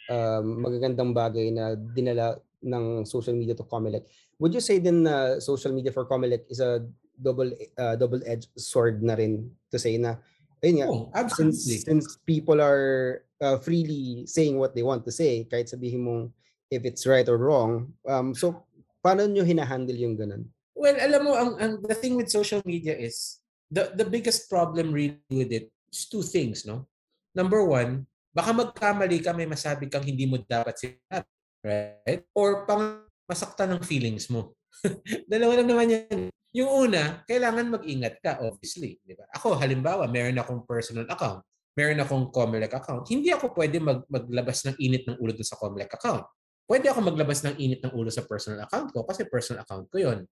um, 0.09 0.45
magagandang 0.65 1.13
bagay 1.13 1.53
na 1.53 1.77
dinala 1.77 2.41
ng 2.65 3.05
social 3.05 3.37
media 3.37 3.53
to 3.53 3.69
Comelec, 3.69 4.09
would 4.41 4.57
you 4.57 4.65
say 4.65 4.81
din 4.81 5.05
na 5.05 5.37
social 5.37 5.77
media 5.77 5.93
for 5.93 6.09
Comelec 6.09 6.49
is 6.49 6.65
a 6.65 6.81
double 7.21 7.53
uh, 7.77 7.95
double-edged 8.01 8.49
sword 8.57 9.05
na 9.05 9.13
rin 9.21 9.53
to 9.69 9.77
say 9.77 10.01
na 10.01 10.17
ayun 10.65 10.81
nga, 10.81 10.89
Oh, 10.89 11.11
since, 11.13 11.61
absolutely. 11.61 11.79
since 11.85 12.05
people 12.25 12.57
are 12.63 13.21
uh, 13.43 13.59
freely 13.61 14.25
saying 14.25 14.57
what 14.57 14.73
they 14.73 14.87
want 14.87 15.05
to 15.05 15.13
say, 15.13 15.45
kahit 15.45 15.69
sabihin 15.69 16.07
mong 16.07 16.33
if 16.73 16.89
it's 16.89 17.05
right 17.05 17.29
or 17.29 17.37
wrong, 17.37 17.93
um, 18.09 18.33
so 18.33 18.65
paano 19.05 19.27
nyo 19.29 19.45
hinahandle 19.45 19.99
yung 19.99 20.17
ganun? 20.17 20.49
Well, 20.73 20.97
alam 20.97 21.21
mo, 21.27 21.33
ang, 21.37 21.51
ang 21.61 21.73
the 21.85 21.95
thing 21.99 22.17
with 22.17 22.33
social 22.33 22.63
media 22.65 22.97
is, 22.97 23.42
the, 23.73 23.97
the 23.97 24.05
biggest 24.05 24.53
problem 24.53 24.93
really 24.93 25.25
with 25.33 25.49
it 25.49 25.73
is 25.89 26.05
two 26.05 26.21
things, 26.21 26.69
no? 26.69 26.85
Number 27.33 27.65
one, 27.65 28.05
baka 28.37 28.53
magkamali 28.53 29.25
ka, 29.25 29.33
may 29.33 29.49
masabi 29.49 29.89
kang 29.89 30.05
hindi 30.05 30.29
mo 30.29 30.37
dapat 30.45 30.77
sinabi, 30.77 31.29
right? 31.65 32.23
Or 32.37 32.69
pang 32.69 33.09
masaktan 33.25 33.73
ng 33.73 33.83
feelings 33.89 34.29
mo. 34.29 34.53
Dalawa 35.33 35.65
lang 35.65 35.69
naman 35.73 35.89
yan. 35.89 36.29
Yung 36.53 36.69
una, 36.69 37.25
kailangan 37.25 37.81
mag-ingat 37.81 38.21
ka, 38.21 38.45
obviously. 38.45 39.01
Di 39.01 39.17
ba? 39.17 39.25
Ako, 39.33 39.57
halimbawa, 39.57 40.05
meron 40.05 40.37
akong 40.37 40.69
personal 40.69 41.09
account. 41.09 41.41
Meron 41.73 42.05
akong 42.05 42.29
Comelec 42.29 42.77
account. 42.77 43.09
Hindi 43.09 43.33
ako 43.33 43.57
pwede 43.57 43.81
mag, 43.81 44.05
maglabas 44.13 44.61
ng 44.69 44.77
init 44.77 45.09
ng 45.09 45.17
ulo 45.17 45.33
doon 45.33 45.49
sa 45.49 45.57
Comelec 45.57 45.89
account. 45.97 46.29
Pwede 46.69 46.93
ako 46.93 47.01
maglabas 47.09 47.41
ng 47.49 47.57
init 47.57 47.81
ng 47.81 47.97
ulo 47.97 48.13
sa 48.13 48.29
personal 48.29 48.69
account 48.69 48.93
ko 48.93 49.09
kasi 49.09 49.25
personal 49.25 49.65
account 49.65 49.89
ko 49.89 49.97
yon. 49.97 50.29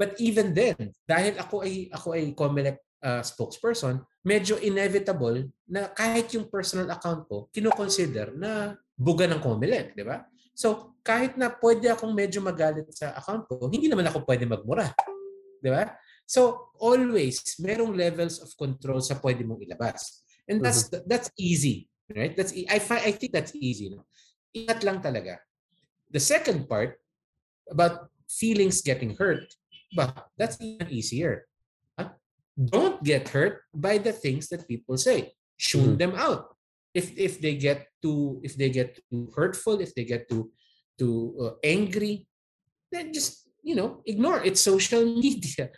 But 0.00 0.18
even 0.20 0.52
then, 0.52 0.92
dahil 1.04 1.36
ako 1.38 1.62
ay 1.64 1.88
ako 1.92 2.08
ay 2.14 2.24
Comelec 2.32 2.78
uh, 3.02 3.22
spokesperson, 3.22 4.02
medyo 4.26 4.58
inevitable 4.58 5.48
na 5.68 5.90
kahit 5.92 6.32
yung 6.34 6.50
personal 6.50 6.90
account 6.90 7.26
ko, 7.30 7.46
kino-consider 7.54 8.34
na 8.34 8.74
buga 8.98 9.30
ng 9.30 9.38
Comelec, 9.38 9.94
di 9.94 10.02
ba? 10.02 10.26
So, 10.58 10.98
kahit 11.06 11.38
na 11.38 11.54
pwede 11.54 11.86
akong 11.94 12.10
medyo 12.10 12.42
magalit 12.42 12.90
sa 12.90 13.14
account 13.14 13.46
ko, 13.46 13.70
hindi 13.70 13.86
naman 13.86 14.10
ako 14.10 14.26
pwede 14.26 14.42
magmura. 14.42 14.90
Di 15.62 15.70
ba? 15.70 15.94
So, 16.26 16.74
always, 16.82 17.40
merong 17.62 17.94
levels 17.94 18.42
of 18.42 18.50
control 18.58 18.98
sa 19.00 19.16
pwede 19.22 19.46
mong 19.46 19.62
ilabas. 19.64 20.26
And 20.48 20.64
that's 20.64 20.88
that's 21.04 21.28
easy, 21.36 21.92
right? 22.08 22.32
That's 22.32 22.56
e- 22.56 22.68
I 22.68 22.80
find 22.80 23.04
I 23.04 23.12
think 23.12 23.36
that's 23.36 23.52
easy. 23.52 23.92
No? 23.92 24.08
Ingat 24.56 24.80
lang 24.80 25.04
talaga. 25.04 25.44
The 26.08 26.20
second 26.20 26.64
part 26.64 26.96
about 27.68 28.08
feelings 28.28 28.82
getting 28.82 29.16
hurt, 29.16 29.48
but 29.96 30.28
that's 30.36 30.60
even 30.60 30.88
easier. 30.92 31.46
Huh? 31.98 32.10
Don't 32.54 33.02
get 33.02 33.28
hurt 33.30 33.62
by 33.74 33.98
the 33.98 34.12
things 34.12 34.48
that 34.48 34.68
people 34.68 34.96
say. 34.96 35.32
Tune 35.58 35.96
Mhm. 35.96 35.98
them 35.98 36.14
out. 36.14 36.54
If 36.94 37.12
if 37.18 37.40
they 37.40 37.56
get 37.56 37.88
too 38.02 38.40
if 38.42 38.54
they 38.56 38.70
get 38.70 38.98
too 39.10 39.30
hurtful, 39.34 39.80
if 39.80 39.94
they 39.94 40.04
get 40.04 40.28
too 40.28 40.50
too 40.98 41.34
uh, 41.40 41.54
angry, 41.62 42.26
then 42.90 43.12
just 43.12 43.46
you 43.62 43.74
know 43.74 44.02
ignore. 44.06 44.40
It's 44.44 44.60
social 44.62 45.04
media. 45.24 45.70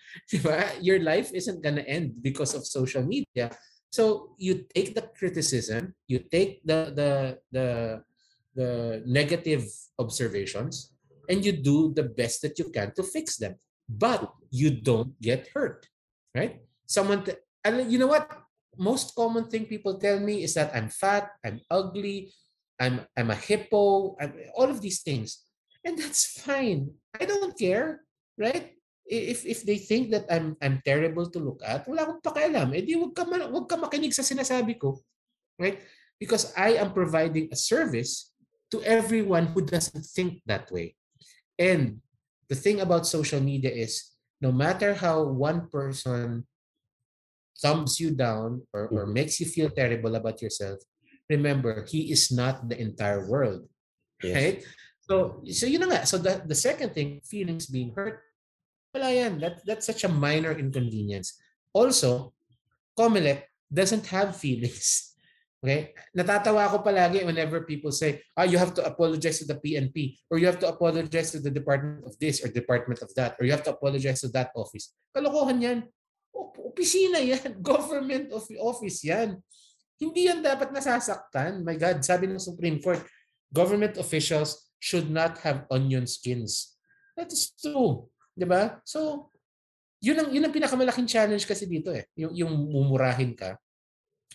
Your 0.81 1.01
life 1.01 1.33
isn't 1.35 1.63
gonna 1.65 1.85
end 1.85 2.23
because 2.23 2.55
of 2.55 2.67
social 2.67 3.03
media. 3.03 3.51
So 3.91 4.37
you 4.39 4.65
take 4.71 4.95
the 4.95 5.03
criticism, 5.19 5.95
you 6.07 6.23
take 6.31 6.63
the 6.65 6.93
the 6.95 7.11
the 7.51 7.69
the 8.55 8.71
negative 9.05 9.67
observations, 9.99 10.95
and 11.31 11.47
you 11.47 11.55
do 11.55 11.95
the 11.95 12.03
best 12.03 12.43
that 12.43 12.59
you 12.59 12.67
can 12.75 12.91
to 12.99 13.07
fix 13.07 13.39
them. 13.39 13.55
But 13.87 14.27
you 14.51 14.75
don't 14.83 15.15
get 15.23 15.55
hurt, 15.55 15.87
right? 16.35 16.59
Someone, 16.87 17.23
t- 17.23 17.39
and 17.63 17.87
you 17.91 17.99
know 17.99 18.11
what? 18.11 18.27
Most 18.75 19.15
common 19.15 19.47
thing 19.47 19.67
people 19.67 19.99
tell 19.99 20.19
me 20.19 20.43
is 20.43 20.55
that 20.55 20.75
I'm 20.75 20.91
fat, 20.91 21.31
I'm 21.47 21.63
ugly, 21.71 22.35
I'm 22.79 23.07
I'm 23.15 23.31
a 23.31 23.39
hippo, 23.39 24.19
I'm, 24.19 24.35
all 24.55 24.71
of 24.71 24.83
these 24.83 25.03
things, 25.03 25.47
and 25.87 25.99
that's 25.99 26.39
fine. 26.43 26.91
I 27.15 27.27
don't 27.27 27.55
care, 27.55 28.03
right? 28.39 28.75
if 29.11 29.43
if 29.43 29.67
they 29.67 29.77
think 29.77 30.15
that 30.15 30.31
I'm 30.31 30.55
I'm 30.63 30.79
terrible 30.87 31.27
to 31.27 31.39
look 31.43 31.61
at, 31.67 31.85
wala 31.91 32.07
akong 32.07 32.23
pakialam. 32.23 32.71
Eh 32.79 32.87
wag 32.95 33.13
ka 33.13 33.27
man, 33.27 33.51
wag 33.51 33.67
ka 33.67 33.75
makinig 33.75 34.15
sa 34.15 34.23
sinasabi 34.23 34.79
ko. 34.79 35.03
Right? 35.59 35.83
Because 36.17 36.55
I 36.55 36.79
am 36.79 36.95
providing 36.95 37.51
a 37.51 37.59
service 37.59 38.31
to 38.71 38.79
everyone 38.87 39.51
who 39.51 39.67
doesn't 39.67 40.07
think 40.07 40.47
that 40.47 40.71
way. 40.71 40.95
And 41.61 42.01
the 42.49 42.57
thing 42.57 42.81
about 42.81 43.07
social 43.07 43.39
media 43.39 43.69
is 43.69 44.17
no 44.41 44.51
matter 44.51 44.97
how 44.97 45.29
one 45.29 45.69
person 45.69 46.49
thumbs 47.61 48.01
you 48.01 48.17
down 48.17 48.65
or, 48.73 48.89
or 48.89 49.05
mm-hmm. 49.05 49.13
makes 49.13 49.39
you 49.39 49.45
feel 49.45 49.69
terrible 49.69 50.17
about 50.17 50.41
yourself, 50.41 50.81
remember, 51.29 51.85
he 51.85 52.11
is 52.11 52.33
not 52.33 52.67
the 52.67 52.81
entire 52.81 53.29
world. 53.29 53.69
Yes. 54.25 54.35
Right? 54.35 54.59
So, 55.05 55.45
so 55.53 55.67
you 55.67 55.79
know 55.79 55.93
that. 55.93 56.09
So 56.09 56.17
the, 56.17 56.41
the 56.47 56.57
second 56.57 56.95
thing, 56.97 57.21
feelings 57.29 57.67
being 57.67 57.93
hurt, 57.95 58.25
wala 58.95 59.13
yan. 59.13 59.39
That, 59.41 59.61
that's 59.67 59.85
such 59.85 60.05
a 60.05 60.09
minor 60.09 60.53
inconvenience. 60.57 61.37
Also, 61.73 62.33
Comelec 62.99 63.45
doesn't 63.73 64.07
have 64.09 64.37
feelings. 64.45 65.10
Okay? 65.61 65.93
Natatawa 66.17 66.65
ako 66.67 66.81
palagi 66.81 67.21
whenever 67.25 67.61
people 67.69 67.93
say, 67.93 68.25
ah, 68.33 68.49
you 68.49 68.57
have 68.57 68.73
to 68.73 68.83
apologize 68.85 69.45
to 69.45 69.47
the 69.47 69.61
PNP 69.61 70.17
or 70.33 70.41
you 70.41 70.49
have 70.49 70.59
to 70.59 70.69
apologize 70.69 71.37
to 71.37 71.41
the 71.41 71.53
department 71.53 72.05
of 72.09 72.17
this 72.17 72.41
or 72.41 72.49
department 72.49 73.05
of 73.05 73.13
that 73.13 73.37
or 73.37 73.45
you 73.45 73.53
have 73.53 73.65
to 73.65 73.73
apologize 73.73 74.25
to 74.25 74.33
that 74.33 74.49
office. 74.57 74.97
Kalokohan 75.13 75.61
yan. 75.61 75.79
Op- 76.33 76.57
Opisina 76.73 77.21
yan. 77.21 77.61
Government 77.63 78.33
of 78.33 78.49
office 78.57 79.05
yan. 79.05 79.37
Hindi 80.01 80.33
yan 80.33 80.41
dapat 80.41 80.73
nasasaktan. 80.73 81.61
My 81.61 81.77
God, 81.77 82.01
sabi 82.01 82.25
ng 82.25 82.41
Supreme 82.41 82.81
Court, 82.81 83.05
government 83.53 84.01
officials 84.01 84.73
should 84.81 85.13
not 85.13 85.37
have 85.45 85.69
onion 85.69 86.09
skins. 86.09 86.81
That 87.21 87.29
is 87.29 87.53
true. 87.53 88.09
'Di 88.33 88.49
ba? 88.49 88.81
So, 88.89 89.29
yun 90.01 90.17
ang, 90.17 90.29
yun 90.33 90.45
ang 90.49 90.55
pinakamalaking 90.57 91.05
challenge 91.05 91.45
kasi 91.45 91.69
dito 91.69 91.93
eh. 91.93 92.09
Yung, 92.17 92.33
yung 92.33 92.53
mumurahin 92.73 93.37
ka. 93.37 93.61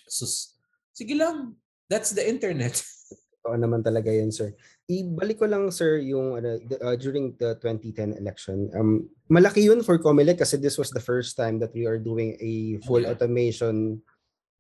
Sus, 0.06 0.55
sige 0.96 1.14
lang. 1.14 1.60
That's 1.92 2.16
the 2.16 2.24
internet. 2.24 2.80
Oo 3.46 3.60
naman 3.60 3.86
talaga 3.86 4.10
yun, 4.10 4.34
sir. 4.34 4.58
Ibalik 4.90 5.38
ko 5.38 5.46
lang, 5.46 5.70
sir, 5.70 6.02
yung 6.02 6.42
ano, 6.42 6.58
uh, 6.82 6.98
during 6.98 7.38
the 7.38 7.54
2010 7.62 8.18
election. 8.18 8.74
Um, 8.74 9.06
malaki 9.30 9.70
yun 9.70 9.86
for 9.86 10.02
Comelec 10.02 10.42
kasi 10.42 10.58
this 10.58 10.82
was 10.82 10.90
the 10.90 11.04
first 11.04 11.38
time 11.38 11.62
that 11.62 11.70
we 11.78 11.86
are 11.86 12.02
doing 12.02 12.34
a 12.42 12.82
full 12.90 13.06
Yeah. 13.06 13.14
automation 13.14 14.02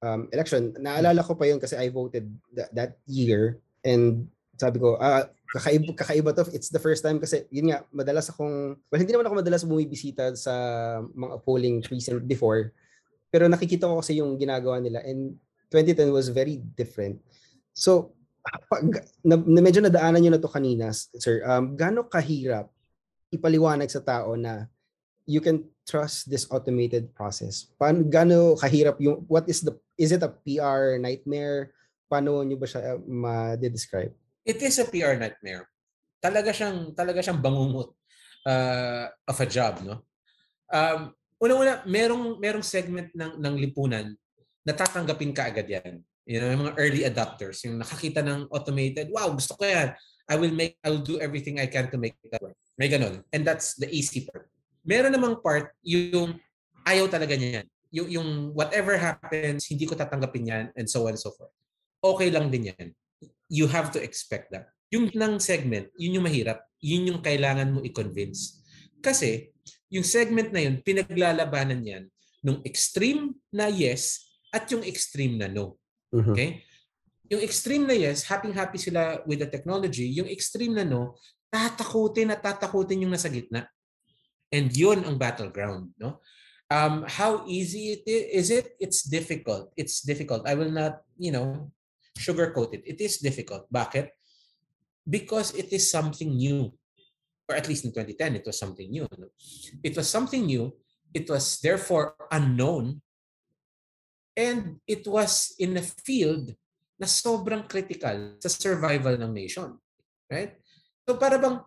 um, 0.05 0.29
election. 0.29 0.77
Naalala 0.77 1.25
ko 1.25 1.33
pa 1.33 1.49
yun 1.49 1.57
kasi 1.57 1.73
I 1.73 1.89
voted 1.89 2.29
tha- 2.53 2.69
that 2.77 3.01
year 3.09 3.57
and 3.81 4.29
sabi 4.53 4.77
ko, 4.77 5.01
ah, 5.01 5.25
kakaiba, 5.49 5.91
kakaiba 5.97 6.31
to. 6.37 6.45
It's 6.53 6.69
the 6.69 6.79
first 6.79 7.01
time 7.01 7.17
kasi, 7.17 7.49
yun 7.49 7.73
nga, 7.73 7.83
madalas 7.89 8.29
akong, 8.29 8.77
well, 8.77 9.01
hindi 9.01 9.11
naman 9.11 9.25
ako 9.25 9.41
madalas 9.41 9.65
bumibisita 9.65 10.29
sa 10.37 10.53
mga 11.09 11.41
polling 11.41 11.81
precinct 11.81 12.23
before. 12.29 12.69
Pero 13.33 13.49
nakikita 13.49 13.89
ko 13.89 13.99
kasi 13.99 14.21
yung 14.21 14.37
ginagawa 14.37 14.77
nila 14.77 15.01
and 15.01 15.35
2010 15.71 16.11
was 16.11 16.29
very 16.29 16.57
different. 16.57 17.21
So, 17.75 18.15
pag, 18.69 18.85
na, 19.25 19.35
na 19.41 19.61
medyo 19.61 19.81
nadaanan 19.81 20.21
nyo 20.21 20.31
na 20.37 20.41
to 20.41 20.51
kanina, 20.51 20.93
sir, 20.93 21.41
um, 21.45 21.73
gaano 21.73 22.05
kahirap 22.05 22.69
ipaliwanag 23.33 23.89
sa 23.89 24.01
tao 24.01 24.37
na 24.37 24.69
you 25.25 25.41
can 25.41 25.65
trust 25.83 26.29
this 26.29 26.45
automated 26.53 27.09
process? 27.17 27.67
Paano, 27.75 28.05
gaano 28.05 28.53
kahirap 28.55 29.01
yung, 29.01 29.25
what 29.25 29.49
is 29.49 29.65
the, 29.65 29.73
is 29.97 30.13
it 30.13 30.21
a 30.21 30.29
PR 30.29 31.01
nightmare? 31.01 31.73
Paano 32.05 32.45
nyo 32.45 32.57
ba 32.57 32.69
siya 32.69 32.95
uh, 32.95 33.01
ma-describe? 33.01 34.13
It 34.45 34.61
is 34.61 34.77
a 34.77 34.85
PR 34.85 35.17
nightmare. 35.17 35.65
Talaga 36.21 36.53
siyang 36.53 36.93
talaga 36.93 37.21
siyang 37.21 37.41
bangungot 37.41 37.97
uh, 38.45 39.09
of 39.25 39.37
a 39.41 39.47
job, 39.49 39.81
no? 39.81 40.05
Um, 40.69 41.13
una-una, 41.41 41.81
merong 41.89 42.37
merong 42.37 42.65
segment 42.65 43.09
ng 43.13 43.41
ng 43.41 43.55
lipunan 43.57 44.13
na 44.65 44.73
tatanggapin 44.73 45.31
ka 45.31 45.47
agad 45.53 45.69
yan. 45.69 46.01
You 46.25 46.41
know, 46.41 46.49
yung 46.49 46.61
mga 46.65 46.75
early 46.81 47.01
adopters, 47.05 47.61
yung 47.63 47.77
nakakita 47.77 48.25
ng 48.25 48.49
automated, 48.49 49.13
wow, 49.13 49.29
gusto 49.29 49.53
ko 49.55 49.63
yan. 49.63 49.93
I 50.25 50.35
will 50.41 50.51
make 50.51 50.81
I 50.81 50.89
will 50.89 51.05
do 51.05 51.21
everything 51.21 51.61
I 51.61 51.69
can 51.69 51.85
to 51.93 52.01
make 52.01 52.17
that 52.33 52.41
work. 52.41 52.57
May 52.75 52.89
ganun. 52.89 53.21
And 53.29 53.45
that's 53.45 53.77
the 53.77 53.85
easy 53.93 54.25
part. 54.25 54.49
Meron 54.81 55.13
namang 55.13 55.39
part 55.45 55.69
yung 55.85 56.41
ayaw 56.81 57.05
talaga 57.05 57.37
niya 57.37 57.61
yan. 57.61 57.67
Yung, 57.95 58.09
yung 58.09 58.29
whatever 58.57 58.97
happens, 58.97 59.69
hindi 59.69 59.85
ko 59.85 59.93
tatanggapin 59.93 60.49
yan 60.49 60.65
and 60.73 60.89
so 60.89 61.05
on 61.05 61.13
and 61.13 61.21
so 61.21 61.29
forth. 61.31 61.53
Okay 62.01 62.33
lang 62.33 62.49
din 62.49 62.73
yan 62.73 62.89
you 63.49 63.69
have 63.69 63.93
to 63.93 64.01
expect 64.01 64.49
that. 64.53 64.69
Yung 64.93 65.09
ng 65.09 65.41
segment, 65.41 65.89
yun 65.97 66.21
yung 66.21 66.25
mahirap. 66.25 66.61
Yun 66.81 67.13
yung 67.13 67.21
kailangan 67.21 67.73
mo 67.73 67.79
i-convince. 67.81 68.61
Kasi, 69.01 69.49
yung 69.89 70.05
segment 70.05 70.49
na 70.53 70.65
yun, 70.65 70.81
pinaglalabanan 70.81 71.81
yan 71.81 72.03
nung 72.45 72.61
extreme 72.61 73.33
na 73.49 73.69
yes 73.69 74.21
at 74.55 74.71
yung 74.71 74.87
extreme 74.87 75.35
na 75.35 75.51
no. 75.51 75.75
Mhm. 76.15 76.31
Okay? 76.31 76.49
Yung 77.27 77.43
extreme 77.43 77.83
na 77.83 77.91
yes, 77.97 78.23
happy-happy 78.23 78.79
sila 78.79 79.19
with 79.27 79.43
the 79.43 79.49
technology. 79.49 80.07
Yung 80.15 80.31
extreme 80.31 80.71
na 80.71 80.87
no, 80.87 81.19
tatakutin 81.51 82.31
at 82.31 82.39
tatakutin 82.39 83.03
yung 83.03 83.11
nasa 83.11 83.27
gitna. 83.27 83.67
And 84.47 84.71
yun 84.71 85.03
ang 85.03 85.19
battleground. 85.19 85.91
No? 85.99 86.23
Um, 86.71 87.03
how 87.09 87.43
easy 87.49 87.99
it 87.99 88.03
is, 88.07 88.23
is 88.31 88.47
it? 88.53 88.65
It's 88.79 89.01
difficult. 89.03 89.73
It's 89.75 90.05
difficult. 90.05 90.47
I 90.47 90.55
will 90.55 90.71
not, 90.71 91.03
you 91.19 91.33
know, 91.35 91.73
sugarcoat 92.15 92.77
it. 92.77 92.83
It 92.87 93.01
is 93.03 93.19
difficult. 93.19 93.67
Bakit? 93.67 94.13
Because 95.03 95.51
it 95.57 95.73
is 95.73 95.89
something 95.89 96.29
new. 96.29 96.71
Or 97.49 97.53
at 97.57 97.67
least 97.67 97.85
in 97.85 97.91
2010, 97.93 98.41
it 98.41 98.45
was 98.45 98.57
something 98.57 98.89
new. 98.89 99.05
It 99.83 99.97
was 99.97 100.09
something 100.09 100.45
new 100.45 100.73
It 101.15 101.31
was 101.31 101.63
therefore 101.63 102.19
unknown. 102.27 102.99
And 104.35 104.83
it 104.83 105.07
was 105.07 105.55
in 105.57 105.79
a 105.79 105.83
field 105.83 106.51
na 106.99 107.07
sobrang 107.07 107.67
critical 107.67 108.35
sa 108.39 108.51
survival 108.51 109.15
ng 109.15 109.31
nation. 109.31 109.79
Right? 110.27 110.59
So 111.07 111.15
para 111.15 111.39
bang, 111.39 111.63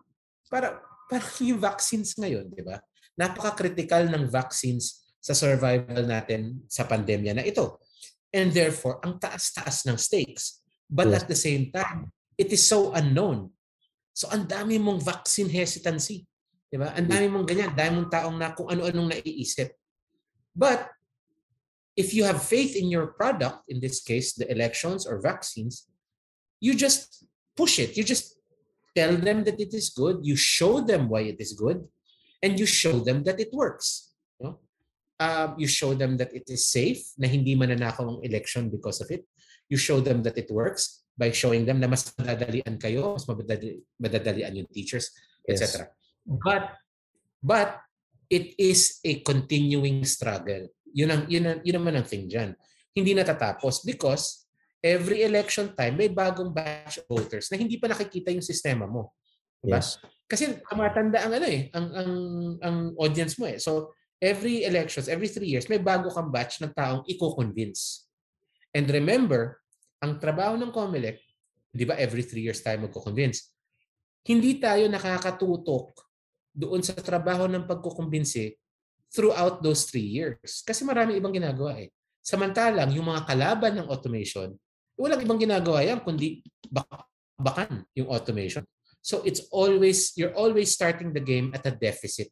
para, 0.49 0.77
para 1.09 1.25
yung 1.49 1.57
vaccines 1.61 2.13
ngayon, 2.17 2.53
di 2.53 2.61
ba? 2.61 2.77
Napaka-critical 3.17 4.09
ng 4.09 4.29
vaccines 4.29 5.01
sa 5.19 5.35
survival 5.35 6.05
natin 6.07 6.63
sa 6.69 6.87
pandemya 6.87 7.35
na 7.35 7.43
ito. 7.43 7.81
And 8.29 8.53
therefore, 8.53 9.01
ang 9.01 9.17
taas-taas 9.17 9.83
ng 9.89 9.97
stakes. 9.97 10.61
But 10.85 11.09
yes. 11.09 11.15
at 11.21 11.25
the 11.27 11.37
same 11.37 11.73
time, 11.73 12.13
it 12.37 12.53
is 12.53 12.65
so 12.65 12.93
unknown. 12.93 13.49
So 14.13 14.29
ang 14.29 14.45
dami 14.45 14.77
mong 14.77 15.01
vaccine 15.01 15.49
hesitancy. 15.49 16.25
Di 16.69 16.77
ba? 16.77 16.93
Ang 16.93 17.09
dami 17.09 17.27
mong 17.29 17.45
ganyan. 17.49 17.73
Dami 17.73 18.03
mong 18.03 18.11
taong 18.13 18.37
na 18.37 18.53
kung 18.53 18.69
ano-anong 18.69 19.17
naiisip. 19.17 19.73
But 20.53 20.85
if 21.99 22.15
you 22.15 22.23
have 22.23 22.39
faith 22.39 22.79
in 22.79 22.87
your 22.87 23.07
product, 23.19 23.67
in 23.67 23.83
this 23.83 23.99
case, 23.99 24.31
the 24.31 24.47
elections 24.47 25.03
or 25.03 25.19
vaccines, 25.19 25.83
you 26.63 26.71
just 26.73 27.27
push 27.59 27.75
it. 27.77 27.99
You 27.99 28.07
just 28.07 28.39
tell 28.95 29.19
them 29.27 29.43
that 29.43 29.59
it 29.59 29.75
is 29.75 29.91
good. 29.91 30.23
You 30.23 30.39
show 30.39 30.79
them 30.79 31.11
why 31.11 31.27
it 31.27 31.43
is 31.43 31.51
good. 31.51 31.83
And 32.41 32.55
you 32.55 32.65
show 32.65 33.03
them 33.03 33.27
that 33.27 33.37
it 33.43 33.51
works. 33.51 34.15
You, 34.39 34.43
know? 34.47 34.55
uh, 35.19 35.51
you 35.57 35.67
show 35.67 35.91
them 35.93 36.15
that 36.23 36.31
it 36.31 36.47
is 36.47 36.71
safe, 36.71 37.03
na 37.19 37.27
hindi 37.27 37.51
mananakaw 37.59 38.07
ang 38.07 38.19
election 38.23 38.71
because 38.71 39.03
of 39.03 39.11
it. 39.11 39.27
You 39.67 39.75
show 39.75 39.99
them 39.99 40.23
that 40.23 40.39
it 40.39 40.47
works 40.49 41.03
by 41.19 41.35
showing 41.35 41.67
them 41.67 41.83
na 41.83 41.91
mas 41.91 42.07
madadalian 42.15 42.79
kayo, 42.79 43.19
mas 43.19 43.27
madadali, 43.27 43.83
madadalian 43.99 44.55
yung 44.55 44.71
teachers, 44.71 45.11
yes. 45.43 45.59
etc. 45.59 45.91
But 46.23 46.79
but 47.43 47.83
it 48.31 48.55
is 48.55 49.03
a 49.03 49.19
continuing 49.19 50.07
struggle. 50.07 50.71
Yun 50.93 51.09
ang 51.09 51.21
yun, 51.29 51.45
ang, 51.45 51.59
yun 51.61 51.75
naman 51.81 51.93
ang 51.99 52.05
thing 52.07 52.25
diyan. 52.27 52.53
Hindi 52.93 53.11
natatapos 53.13 53.85
because 53.85 54.49
every 54.79 55.23
election 55.23 55.75
time 55.75 55.99
may 55.99 56.07
bagong 56.07 56.55
batch 56.55 57.03
of 57.03 57.07
voters 57.07 57.51
na 57.51 57.59
hindi 57.59 57.75
pa 57.75 57.91
nakikita 57.91 58.31
yung 58.31 58.45
sistema 58.45 58.87
mo. 58.87 59.13
Diba? 59.59 59.79
Yes. 59.79 59.99
Kasi 60.29 60.61
tumatanda 60.65 61.25
ang 61.25 61.33
ano 61.35 61.47
eh, 61.49 61.67
ang 61.73 61.87
ang 61.91 62.11
ang 62.61 62.77
audience 63.01 63.35
mo 63.41 63.49
eh. 63.49 63.57
So 63.57 63.97
every 64.21 64.67
elections, 64.67 65.07
every 65.07 65.31
three 65.31 65.49
years, 65.51 65.67
may 65.67 65.79
bago 65.79 66.11
kang 66.11 66.29
batch 66.29 66.59
ng 66.61 66.75
taong 66.75 67.03
i-convince. 67.07 68.05
And 68.75 68.85
remember, 68.85 69.57
ang 69.99 70.21
trabaho 70.21 70.55
ng 70.59 70.69
COMELEC, 70.69 71.17
di 71.73 71.83
ba 71.87 71.97
every 71.97 72.21
three 72.23 72.45
years 72.45 72.61
tayo 72.61 72.83
magko-convince, 72.85 73.51
hindi 74.27 74.59
tayo 74.61 74.85
nakakatutok 74.85 75.95
doon 76.53 76.83
sa 76.83 76.93
trabaho 76.99 77.47
ng 77.47 77.65
pagkukumbinsi 77.65 78.51
throughout 79.09 79.61
those 79.65 79.89
three 79.89 80.05
years. 80.05 80.61
Kasi 80.61 80.85
marami 80.85 81.17
ibang 81.17 81.33
ginagawa 81.33 81.81
eh. 81.81 81.89
Samantalang 82.21 82.93
yung 82.93 83.09
mga 83.09 83.25
kalaban 83.25 83.73
ng 83.81 83.87
automation, 83.89 84.53
walang 84.99 85.21
ibang 85.23 85.41
ginagawa 85.41 85.81
yan 85.81 85.99
kundi 86.03 86.45
bak- 86.69 87.09
bakan 87.39 87.87
yung 87.97 88.11
automation. 88.11 88.61
So 88.99 89.23
it's 89.23 89.47
always, 89.49 90.13
you're 90.19 90.35
always 90.35 90.75
starting 90.75 91.15
the 91.15 91.23
game 91.23 91.55
at 91.55 91.65
a 91.65 91.73
deficit. 91.73 92.29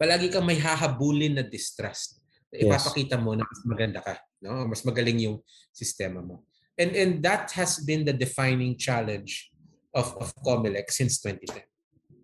Palagi 0.00 0.32
kang 0.32 0.48
may 0.48 0.58
hahabulin 0.58 1.38
na 1.38 1.44
distrust. 1.44 2.20
Ipapakita 2.50 3.20
mo 3.20 3.36
na 3.36 3.44
mas 3.44 3.60
maganda 3.68 4.00
ka. 4.00 4.16
No? 4.40 4.64
Mas 4.64 4.80
magaling 4.82 5.28
yung 5.28 5.36
sistema 5.70 6.24
mo. 6.24 6.44
And, 6.76 6.92
and 6.92 7.12
that 7.24 7.52
has 7.56 7.80
been 7.80 8.04
the 8.04 8.12
defining 8.12 8.76
challenge 8.76 9.52
of, 9.96 10.12
of 10.20 10.32
Comelec 10.44 10.92
since 10.92 11.20
2010. 11.20 11.64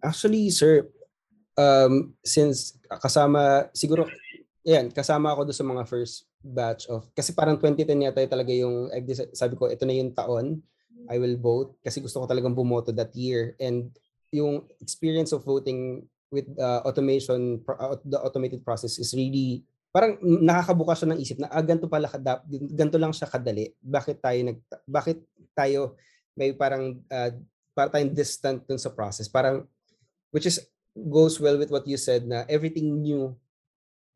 Actually, 0.05 0.51
sir, 0.51 0.89
um, 1.57 2.15
since 2.25 2.79
kasama, 2.89 3.69
siguro, 3.73 4.09
yan, 4.63 4.93
kasama 4.93 5.33
ako 5.35 5.49
doon 5.49 5.59
sa 5.59 5.67
mga 5.67 5.85
first 5.89 6.17
batch 6.43 6.87
of, 6.91 7.07
kasi 7.15 7.35
parang 7.35 7.59
2010 7.59 8.07
yata 8.09 8.23
talaga 8.31 8.53
yung, 8.55 8.91
sabi 9.35 9.55
ko, 9.59 9.71
ito 9.71 9.83
na 9.87 9.95
yung 9.97 10.15
taon, 10.15 10.63
I 11.11 11.19
will 11.19 11.35
vote, 11.39 11.75
kasi 11.83 11.99
gusto 11.99 12.23
ko 12.23 12.27
talagang 12.31 12.55
bumoto 12.55 12.95
that 12.95 13.11
year. 13.19 13.59
And 13.59 13.91
yung 14.31 14.71
experience 14.79 15.35
of 15.35 15.43
voting 15.43 16.07
with 16.31 16.47
uh, 16.57 16.87
automation, 16.87 17.61
uh, 17.67 17.99
the 18.07 18.23
automated 18.23 18.63
process 18.63 19.03
is 19.03 19.11
really, 19.13 19.67
parang 19.93 20.17
nakakabuka 20.23 20.95
siya 20.97 21.11
ng 21.13 21.21
isip 21.21 21.37
na, 21.43 21.51
ah, 21.51 21.61
ganito 21.61 21.91
pala, 21.91 22.09
kadap, 22.09 22.47
ganito 22.49 22.97
lang 22.97 23.13
siya 23.13 23.29
kadali. 23.29 23.75
Bakit 23.83 24.17
tayo, 24.23 24.41
nag, 24.47 24.59
bakit 24.87 25.19
tayo 25.53 25.81
may 26.39 26.55
parang, 26.57 27.03
uh, 27.13 27.31
para 27.73 27.89
tayong 27.89 28.13
distant 28.13 28.65
dun 28.69 28.81
sa 28.81 28.93
process. 28.93 29.29
Parang 29.29 29.65
which 30.33 30.49
is 30.49 30.61
goes 30.97 31.41
well 31.41 31.57
with 31.57 31.73
what 31.73 31.89
you 31.89 31.97
said 31.97 32.29
na 32.29 32.45
everything 32.49 33.01
new, 33.01 33.35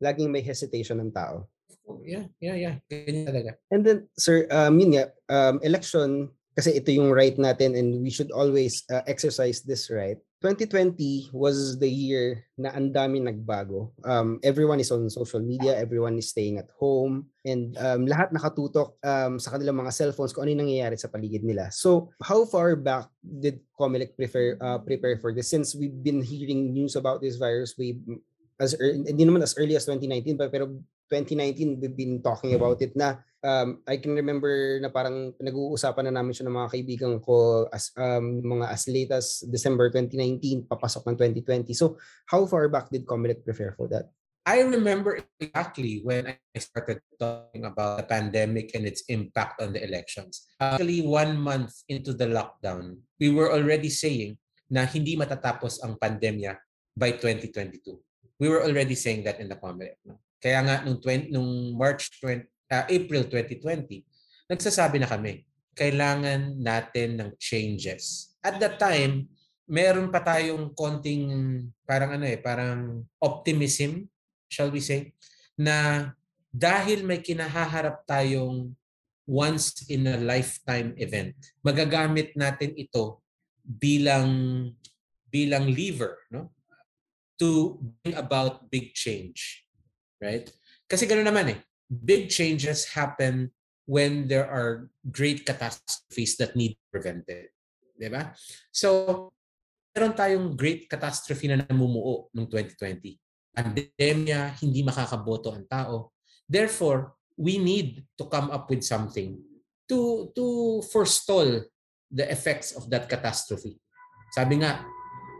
laging 0.01 0.29
may 0.29 0.41
hesitation 0.41 1.01
ng 1.01 1.11
tao. 1.11 1.47
Oh, 1.87 2.03
yeah, 2.03 2.27
yeah, 2.43 2.55
yeah. 2.55 2.75
Ganyan 2.91 3.31
talaga. 3.31 3.51
And 3.71 3.81
then, 3.81 3.97
sir, 4.19 4.45
um, 4.51 4.75
yun 4.77 4.99
nga, 4.99 5.05
um, 5.31 5.63
election, 5.63 6.29
kasi 6.57 6.75
ito 6.75 6.91
yung 6.91 7.13
right 7.13 7.37
natin 7.37 7.77
and 7.77 8.01
we 8.01 8.09
should 8.09 8.33
always 8.33 8.83
uh, 8.91 9.05
exercise 9.07 9.61
this 9.61 9.87
right. 9.93 10.17
2020 10.37 11.33
was 11.33 11.81
the 11.81 11.89
year 11.89 12.45
na 12.61 12.69
ang 12.69 12.93
dami 12.93 13.17
nagbago. 13.17 13.89
Um, 14.05 14.37
everyone 14.45 14.77
is 14.77 14.93
on 14.93 15.09
social 15.09 15.41
media, 15.41 15.73
everyone 15.73 16.13
is 16.21 16.29
staying 16.29 16.61
at 16.61 16.69
home, 16.77 17.25
and 17.41 17.73
um, 17.81 18.05
lahat 18.05 18.29
nakatutok 18.29 18.93
um, 19.01 19.41
sa 19.41 19.57
kanilang 19.57 19.81
mga 19.81 19.97
cellphones 19.97 20.37
kung 20.37 20.45
ano 20.45 20.53
yung 20.53 20.69
nangyayari 20.69 20.93
sa 20.93 21.09
paligid 21.09 21.41
nila. 21.41 21.73
So, 21.73 22.13
how 22.21 22.45
far 22.45 22.77
back 22.77 23.09
did 23.25 23.65
Comelec 23.73 24.13
prefer, 24.13 24.61
uh, 24.61 24.77
prepare 24.77 25.17
for 25.17 25.33
this? 25.33 25.49
Since 25.49 25.73
we've 25.73 26.05
been 26.05 26.21
hearing 26.21 26.69
news 26.69 26.93
about 26.93 27.17
this 27.17 27.41
virus 27.41 27.73
way 27.73 27.97
as 28.61 28.77
hindi 28.77 29.25
naman 29.25 29.41
as 29.41 29.57
early 29.57 29.73
as 29.73 29.89
2019, 29.89 30.37
but 30.37 30.53
pero 30.53 30.69
2019 31.09 31.81
we've 31.81 31.97
been 31.97 32.21
talking 32.21 32.53
about 32.53 32.77
it 32.81 32.93
na 32.93 33.21
um, 33.43 33.81
I 33.85 33.97
can 33.97 34.15
remember 34.15 34.79
na 34.81 34.89
parang 34.89 35.33
nag-uusapan 35.37 36.09
na 36.09 36.21
namin 36.21 36.33
siya 36.33 36.47
ng 36.47 36.57
mga 36.57 36.71
kaibigan 36.73 37.13
ko 37.21 37.67
as 37.69 37.93
um, 37.97 38.41
mga 38.41 38.65
as 38.71 38.83
late 38.89 39.11
as 39.13 39.43
December 39.45 39.89
2019 39.93 40.65
papasok 40.65 41.03
ng 41.11 41.17
2020. 41.43 41.73
So 41.77 41.97
how 42.29 42.45
far 42.45 42.69
back 42.69 42.89
did 42.89 43.05
Comelec 43.05 43.43
prepare 43.45 43.75
for 43.77 43.85
that? 43.89 44.09
I 44.47 44.63
remember 44.63 45.19
exactly 45.43 45.99
when 46.07 46.31
I 46.31 46.39
started 46.55 47.03
talking 47.19 47.67
about 47.67 47.99
the 47.99 48.07
pandemic 48.07 48.71
and 48.79 48.87
its 48.87 49.03
impact 49.11 49.59
on 49.59 49.75
the 49.75 49.83
elections. 49.83 50.47
Actually, 50.63 51.03
one 51.03 51.35
month 51.35 51.83
into 51.91 52.15
the 52.15 52.31
lockdown, 52.31 53.03
we 53.19 53.27
were 53.27 53.51
already 53.51 53.91
saying 53.91 54.39
na 54.71 54.87
hindi 54.87 55.19
matatapos 55.19 55.83
ang 55.83 55.99
pandemya 55.99 56.55
by 56.95 57.19
2022. 57.19 57.99
We 58.39 58.47
were 58.47 58.63
already 58.63 58.95
saying 58.95 59.27
that 59.27 59.43
in 59.43 59.51
the 59.51 59.59
Comelec. 59.59 59.99
Kaya 60.39 60.63
nga 60.63 60.75
nung, 60.87 61.03
20, 61.03 61.27
nung 61.27 61.75
March 61.75 62.07
20, 62.23 62.47
uh, 62.71 62.85
April 62.87 63.27
2020, 63.27 64.03
nagsasabi 64.47 65.01
na 65.01 65.09
kami, 65.09 65.43
kailangan 65.77 66.57
natin 66.57 67.19
ng 67.19 67.29
changes. 67.37 68.33
At 68.41 68.57
that 68.63 68.79
time, 68.81 69.29
meron 69.67 70.09
pa 70.09 70.23
tayong 70.23 70.71
konting 70.73 71.27
parang 71.83 72.15
ano 72.15 72.25
eh, 72.25 72.39
parang 72.39 73.03
optimism, 73.19 74.07
shall 74.47 74.71
we 74.71 74.79
say, 74.79 75.11
na 75.59 76.09
dahil 76.49 77.03
may 77.03 77.19
kinahaharap 77.19 78.07
tayong 78.07 78.71
once 79.27 79.83
in 79.91 80.07
a 80.07 80.15
lifetime 80.15 80.95
event, 80.95 81.35
magagamit 81.59 82.31
natin 82.39 82.71
ito 82.79 83.19
bilang 83.67 84.31
bilang 85.27 85.67
lever, 85.67 86.15
no? 86.31 86.55
To 87.37 87.77
bring 88.01 88.15
about 88.15 88.71
big 88.71 88.95
change 88.95 89.67
right? 90.21 90.45
Kasi 90.89 91.05
ganoon 91.05 91.27
naman 91.29 91.53
eh. 91.53 91.59
Big 91.87 92.27
changes 92.27 92.91
happen 92.91 93.51
when 93.87 94.27
there 94.27 94.45
are 94.45 94.91
great 95.07 95.47
catastrophes 95.47 96.35
that 96.37 96.55
need 96.55 96.75
prevented. 96.91 97.49
Di 97.95 98.11
ba? 98.11 98.35
So, 98.69 99.31
meron 99.95 100.13
tayong 100.13 100.53
great 100.53 100.85
catastrophe 100.85 101.49
na 101.49 101.63
namumuo 101.63 102.29
noong 102.35 102.51
2020. 102.51 103.17
Pandemya, 103.57 104.53
hindi 104.61 104.85
makakaboto 104.85 105.49
ang 105.49 105.65
tao. 105.65 106.13
Therefore, 106.45 107.17
we 107.39 107.57
need 107.57 108.05
to 108.19 108.29
come 108.29 108.53
up 108.53 108.69
with 108.69 108.85
something 108.85 109.39
to 109.87 110.29
to 110.35 110.45
forestall 110.91 111.63
the 112.11 112.25
effects 112.27 112.75
of 112.75 112.91
that 112.91 113.07
catastrophe. 113.07 113.79
Sabi 114.35 114.61
nga, 114.61 114.83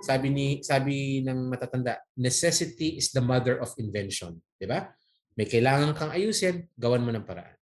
sabi 0.02 0.28
ni 0.32 0.48
sabi 0.64 1.22
ng 1.22 1.52
matatanda, 1.52 2.00
necessity 2.16 2.96
is 2.96 3.12
the 3.12 3.22
mother 3.22 3.60
of 3.60 3.76
invention, 3.78 4.40
'di 4.58 4.68
ba? 4.70 4.88
May 5.38 5.46
kailangan 5.46 5.94
kang 5.94 6.10
ayusin, 6.10 6.66
gawan 6.76 7.06
mo 7.06 7.14
ng 7.14 7.24
paraan. 7.24 7.54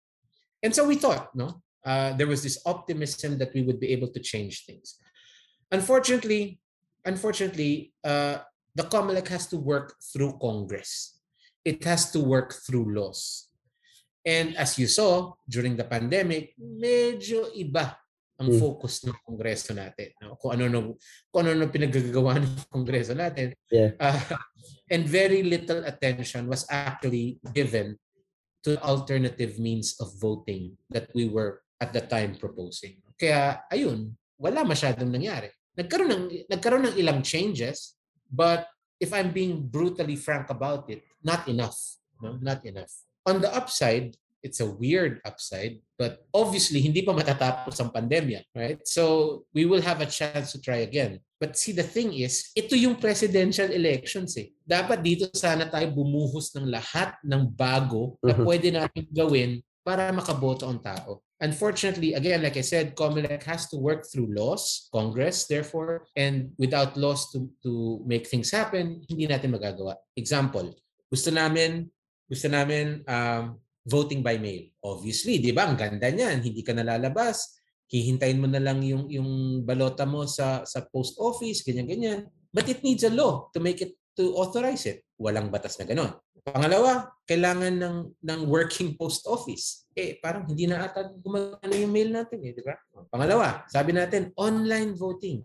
And 0.63 0.71
so 0.71 0.87
we 0.87 0.95
thought, 0.95 1.35
no? 1.35 1.61
Uh, 1.85 2.17
there 2.17 2.31
was 2.31 2.41
this 2.41 2.63
optimism 2.65 3.37
that 3.37 3.53
we 3.53 3.61
would 3.61 3.77
be 3.77 3.93
able 3.93 4.09
to 4.09 4.21
change 4.23 4.65
things. 4.65 4.97
Unfortunately, 5.69 6.63
unfortunately, 7.05 7.93
uh, 8.01 8.39
the 8.75 8.85
COMELEC 8.89 9.29
has 9.29 9.47
to 9.49 9.59
work 9.59 9.93
through 10.01 10.39
Congress. 10.41 11.21
It 11.65 11.85
has 11.85 12.11
to 12.13 12.21
work 12.21 12.55
through 12.65 12.95
laws. 12.95 13.51
And 14.25 14.57
as 14.57 14.79
you 14.79 14.87
saw 14.87 15.35
during 15.45 15.77
the 15.77 15.85
pandemic, 15.85 16.57
medyo 16.57 17.53
iba 17.53 17.97
ang 18.41 18.51
hmm. 18.51 18.59
focus 18.59 19.07
ng 19.07 19.15
kongreso 19.23 19.71
natin. 19.75 20.11
No? 20.19 20.35
Kung 20.35 20.59
ano 20.59 20.67
no 20.67 20.81
kung 21.31 21.47
ano 21.47 21.55
no 21.55 21.71
pinagagawa 21.71 22.39
ng 22.43 22.67
kongreso 22.67 23.15
natin. 23.15 23.55
Yeah. 23.71 23.95
Uh, 23.99 24.39
and 24.91 25.07
very 25.07 25.47
little 25.47 25.87
attention 25.87 26.51
was 26.51 26.67
actually 26.67 27.39
given 27.55 27.95
to 28.65 28.81
alternative 28.83 29.61
means 29.61 29.95
of 30.01 30.11
voting 30.19 30.75
that 30.91 31.13
we 31.15 31.29
were 31.29 31.63
at 31.79 31.93
the 31.93 32.03
time 32.03 32.35
proposing. 32.35 32.99
Kaya 33.15 33.63
ayun, 33.71 34.17
wala 34.41 34.67
masyadong 34.67 35.13
nangyari. 35.13 35.53
Nagkaroon 35.79 36.11
ng 36.11 36.25
nagkaroon 36.51 36.87
ng 36.91 36.97
ilang 36.99 37.21
changes, 37.23 37.95
but 38.27 38.67
if 38.99 39.13
I'm 39.13 39.31
being 39.31 39.69
brutally 39.69 40.17
frank 40.17 40.51
about 40.51 40.89
it, 40.91 41.05
not 41.23 41.47
enough. 41.47 41.77
No? 42.19 42.39
Not 42.41 42.65
enough. 42.65 42.91
On 43.29 43.39
the 43.39 43.51
upside, 43.53 44.17
it's 44.45 44.61
a 44.61 44.69
weird 44.69 45.25
upside, 45.25 45.81
but 45.97 46.29
obviously 46.37 46.85
hindi 46.85 47.01
pa 47.01 47.17
matatapos 47.17 47.81
ang 47.81 47.89
pandemya, 47.89 48.45
right? 48.53 48.85
So 48.85 49.43
we 49.57 49.65
will 49.65 49.81
have 49.81 50.05
a 50.05 50.07
chance 50.07 50.53
to 50.53 50.61
try 50.61 50.85
again. 50.85 51.25
But 51.41 51.57
see, 51.57 51.73
the 51.73 51.83
thing 51.83 52.13
is, 52.13 52.53
ito 52.53 52.77
yung 52.77 53.01
presidential 53.01 53.73
elections 53.73 54.37
eh. 54.37 54.53
Dapat 54.61 55.01
dito 55.01 55.33
sana 55.33 55.67
tayo 55.67 55.89
bumuhos 55.91 56.53
ng 56.53 56.69
lahat 56.69 57.17
ng 57.25 57.49
bago 57.49 58.21
na 58.21 58.37
mm-hmm. 58.37 58.45
pwede 58.45 58.69
natin 58.71 59.05
gawin 59.09 59.53
para 59.81 60.13
makaboto 60.13 60.69
ang 60.69 60.81
tao. 60.85 61.25
Unfortunately, 61.41 62.17
again, 62.17 62.41
like 62.41 62.57
I 62.57 62.65
said, 62.65 62.97
COMELEC 62.97 63.43
has 63.45 63.69
to 63.69 63.77
work 63.77 64.09
through 64.09 64.33
laws, 64.33 64.89
Congress, 64.89 65.45
therefore, 65.45 66.09
and 66.17 66.57
without 66.57 66.97
laws 66.97 67.29
to, 67.37 67.51
to 67.61 68.01
make 68.09 68.25
things 68.25 68.49
happen, 68.49 69.05
hindi 69.05 69.29
natin 69.29 69.53
magagawa. 69.53 70.01
Example, 70.17 70.73
gusto 71.13 71.29
namin, 71.29 71.93
gusto 72.25 72.49
namin 72.49 73.05
um, 73.05 73.61
voting 73.85 74.25
by 74.25 74.41
mail. 74.41 74.73
Obviously, 74.81 75.39
di 75.39 75.53
ba? 75.53 75.69
Ang 75.69 75.77
ganda 75.77 76.09
niyan. 76.09 76.41
Hindi 76.41 76.65
ka 76.65 76.73
nalalabas. 76.73 77.61
Hihintayin 77.93 78.41
mo 78.41 78.49
na 78.49 78.59
lang 78.59 78.81
yung, 78.81 79.07
yung 79.13 79.63
balota 79.63 80.09
mo 80.09 80.25
sa, 80.25 80.65
sa 80.65 80.83
post 80.89 81.21
office, 81.21 81.61
ganyan-ganyan. 81.63 82.27
But 82.49 82.67
it 82.67 82.81
needs 82.81 83.05
a 83.05 83.13
law 83.13 83.53
to 83.53 83.61
make 83.61 83.85
it, 83.85 83.95
to 84.17 84.33
authorize 84.41 84.89
it. 84.89 85.05
Walang 85.21 85.53
batas 85.53 85.77
na 85.77 85.85
gano'n. 85.85 86.11
Pangalawa, 86.45 87.09
kailangan 87.25 87.73
ng, 87.81 87.97
ng 88.21 88.41
working 88.49 88.97
post 89.01 89.25
office. 89.25 89.89
Eh, 89.97 90.21
parang 90.21 90.45
hindi 90.45 90.69
na 90.69 90.85
ata 90.85 91.09
gumagana 91.09 91.73
yung 91.73 91.93
mail 91.93 92.11
natin 92.13 92.41
eh, 92.45 92.53
di 92.53 92.61
ba? 92.61 92.77
Pangalawa, 93.09 93.65
sabi 93.73 93.97
natin, 93.97 94.29
online 94.37 94.93
voting. 94.93 95.41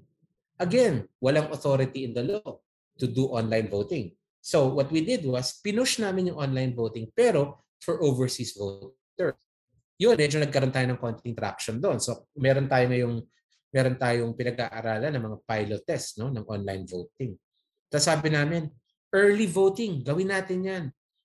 Again, 0.59 1.07
walang 1.23 1.47
authority 1.55 2.03
in 2.03 2.11
the 2.11 2.23
law 2.23 2.59
to 2.99 3.07
do 3.07 3.31
online 3.31 3.71
voting. 3.71 4.11
So 4.43 4.75
what 4.75 4.91
we 4.91 4.99
did 4.99 5.23
was, 5.23 5.63
pinush 5.63 6.03
namin 6.03 6.35
yung 6.35 6.39
online 6.39 6.75
voting, 6.75 7.07
pero 7.15 7.63
for 7.81 7.99
overseas 8.03 8.55
voters. 8.55 9.35
Yun, 9.99 10.15
medyo 10.15 10.39
nagkaroon 10.39 10.71
tayo 10.71 10.87
ng 10.87 10.99
konting 10.99 11.35
traction 11.35 11.79
doon. 11.79 11.99
So, 11.99 12.31
meron 12.39 12.71
tayo 12.71 12.87
ngayong 12.87 13.19
meron 13.69 13.95
tayong 14.01 14.33
pinag-aaralan 14.33 15.13
ng 15.13 15.23
mga 15.29 15.37
pilot 15.45 15.81
test 15.85 16.17
no, 16.17 16.33
ng 16.33 16.45
online 16.49 16.89
voting. 16.89 17.37
Tapos 17.89 18.05
sabi 18.05 18.33
namin, 18.33 18.65
early 19.13 19.45
voting, 19.45 20.01
gawin 20.01 20.29
natin 20.33 20.59
yan 20.65 20.83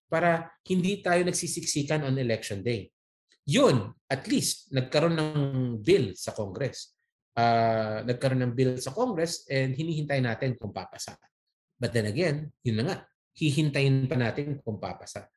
para 0.09 0.53
hindi 0.69 1.01
tayo 1.01 1.25
nagsisiksikan 1.25 2.05
on 2.05 2.21
election 2.21 2.61
day. 2.61 2.89
Yun, 3.45 3.93
at 4.09 4.25
least, 4.29 4.73
nagkaroon 4.73 5.17
ng 5.17 5.33
bill 5.85 6.17
sa 6.17 6.33
Congress. 6.33 6.97
Uh, 7.35 8.01
nagkaroon 8.09 8.41
ng 8.47 8.55
bill 8.57 8.77
sa 8.81 8.93
Congress 8.93 9.45
and 9.53 9.77
hinihintay 9.77 10.21
natin 10.21 10.57
kung 10.57 10.73
papasa. 10.73 11.17
But 11.77 11.93
then 11.93 12.09
again, 12.09 12.49
yun 12.65 12.81
na 12.81 12.85
nga, 12.89 12.97
hihintayin 13.37 14.09
pa 14.09 14.17
natin 14.17 14.61
kung 14.65 14.81
papasa. 14.81 15.29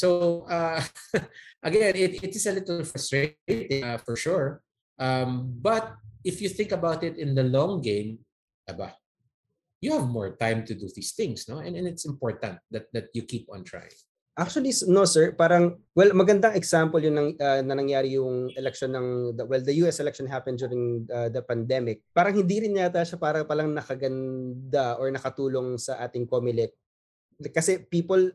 So 0.00 0.48
uh, 0.48 0.80
again, 1.68 1.92
it, 1.92 2.24
it 2.24 2.32
is 2.32 2.48
a 2.48 2.56
little 2.56 2.80
frustrating 2.88 3.84
uh, 3.84 4.00
for 4.00 4.16
sure. 4.16 4.64
Um, 4.96 5.52
but 5.60 6.00
if 6.24 6.40
you 6.40 6.48
think 6.48 6.72
about 6.72 7.04
it 7.04 7.20
in 7.20 7.36
the 7.36 7.44
long 7.44 7.84
game, 7.84 8.24
aba, 8.64 8.96
you 9.84 9.92
have 9.92 10.08
more 10.08 10.32
time 10.40 10.64
to 10.64 10.72
do 10.72 10.88
these 10.88 11.12
things, 11.12 11.44
no? 11.48 11.60
And, 11.60 11.76
and 11.76 11.84
it's 11.84 12.08
important 12.08 12.64
that 12.72 12.88
that 12.96 13.12
you 13.12 13.28
keep 13.28 13.44
on 13.52 13.64
trying. 13.64 13.92
Actually, 14.40 14.72
no 14.88 15.04
sir, 15.04 15.36
parang 15.36 15.76
well, 15.92 16.16
magandang 16.16 16.56
example 16.56 16.96
yun 16.96 17.12
ng 17.12 17.30
uh, 17.36 17.60
na 17.60 17.76
nangyari 17.76 18.16
yung 18.16 18.48
election 18.56 18.96
ng 18.96 19.36
well, 19.36 19.60
the 19.60 19.76
US 19.84 20.00
election 20.00 20.24
happened 20.24 20.56
during 20.56 21.04
uh, 21.12 21.28
the 21.28 21.44
pandemic. 21.44 22.00
Parang 22.16 22.32
hindi 22.32 22.64
rin 22.64 22.80
yata 22.80 23.04
siya 23.04 23.20
para 23.20 23.44
palang 23.44 23.76
nakaganda 23.76 24.96
or 24.96 25.12
nakatulong 25.12 25.76
sa 25.76 26.00
ating 26.00 26.24
COMELEC. 26.24 26.72
Kasi 27.52 27.84
people 27.84 28.32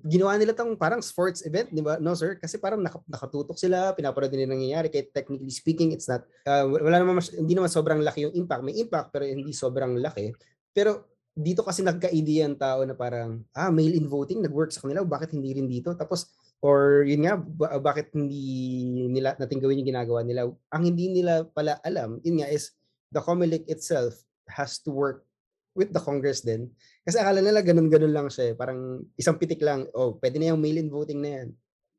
ginawa 0.00 0.40
nila 0.40 0.56
tong 0.56 0.72
parang 0.72 1.04
sports 1.04 1.44
event, 1.44 1.68
di 1.68 1.84
ba? 1.84 2.00
No, 2.00 2.16
sir? 2.16 2.40
Kasi 2.40 2.56
parang 2.56 2.80
nak- 2.80 3.04
nakatutok 3.04 3.60
sila, 3.60 3.92
pinapanood 3.92 4.32
nila 4.32 4.56
nangyayari. 4.56 4.88
Kaya 4.88 5.04
technically 5.12 5.52
speaking, 5.52 5.92
it's 5.92 6.08
not, 6.08 6.24
uh, 6.48 6.64
wala 6.64 6.96
naman, 6.96 7.20
mas, 7.20 7.28
hindi 7.28 7.52
naman 7.52 7.68
sobrang 7.68 8.00
laki 8.00 8.24
yung 8.24 8.34
impact. 8.34 8.64
May 8.64 8.80
impact, 8.80 9.12
pero 9.12 9.28
hindi 9.28 9.52
sobrang 9.52 10.00
laki. 10.00 10.32
Pero 10.72 11.12
dito 11.36 11.60
kasi 11.60 11.84
nagka-idea 11.84 12.48
ang 12.48 12.56
tao 12.56 12.80
na 12.88 12.96
parang, 12.96 13.44
ah, 13.52 13.68
mail-in 13.68 14.08
voting, 14.08 14.40
nag-work 14.40 14.72
sa 14.72 14.80
kanila, 14.80 15.04
bakit 15.04 15.36
hindi 15.36 15.52
rin 15.52 15.68
dito? 15.68 15.92
Tapos, 15.92 16.32
or 16.64 17.04
yun 17.04 17.28
nga, 17.28 17.36
ba- 17.36 17.76
bakit 17.76 18.16
hindi 18.16 19.08
nila 19.12 19.36
natin 19.36 19.60
gawin 19.60 19.84
yung 19.84 19.92
ginagawa 19.92 20.24
nila? 20.24 20.48
Ang 20.72 20.82
hindi 20.88 21.20
nila 21.20 21.44
pala 21.44 21.76
alam, 21.84 22.16
yun 22.24 22.40
nga 22.40 22.48
is, 22.48 22.72
the 23.12 23.20
COMELEC 23.20 23.68
itself 23.68 24.24
has 24.48 24.80
to 24.80 24.88
work 24.88 25.28
with 25.72 25.90
the 25.92 26.00
Congress 26.00 26.44
din. 26.44 26.68
Kasi 27.04 27.16
akala 27.20 27.40
nila 27.40 27.64
ganun-ganun 27.64 28.12
lang 28.12 28.28
siya. 28.28 28.52
Eh. 28.52 28.54
Parang 28.56 29.00
isang 29.16 29.36
pitik 29.40 29.60
lang, 29.64 29.88
oh, 29.96 30.16
pwede 30.20 30.36
na 30.36 30.52
yung 30.52 30.60
mail-in 30.60 30.92
voting 30.92 31.20
na 31.20 31.30
yan. 31.40 31.48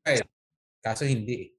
Ay, 0.06 0.22
kaso 0.82 1.02
hindi. 1.06 1.54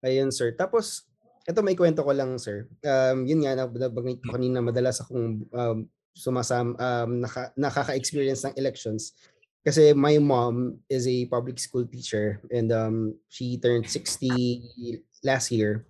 Ayun, 0.00 0.32
sir. 0.32 0.56
Tapos, 0.56 1.04
ito 1.44 1.60
may 1.60 1.76
kwento 1.76 2.00
ko 2.00 2.12
lang, 2.16 2.40
sir. 2.40 2.68
Um, 2.80 3.28
yun 3.28 3.44
nga, 3.44 3.56
nabanggit 3.56 4.24
ko 4.24 4.36
kanina, 4.36 4.64
madalas 4.64 5.04
akong 5.04 5.44
um, 5.52 5.78
sumasam, 6.16 6.76
um, 6.76 7.10
naka, 7.20 7.52
nakaka-experience 7.56 8.48
ng 8.48 8.56
elections. 8.56 9.12
Kasi 9.60 9.92
my 9.92 10.16
mom 10.16 10.80
is 10.88 11.04
a 11.04 11.28
public 11.28 11.60
school 11.60 11.84
teacher 11.84 12.40
and 12.48 12.72
um, 12.72 13.12
she 13.28 13.60
turned 13.60 13.84
60 13.84 15.04
last 15.20 15.52
year. 15.52 15.84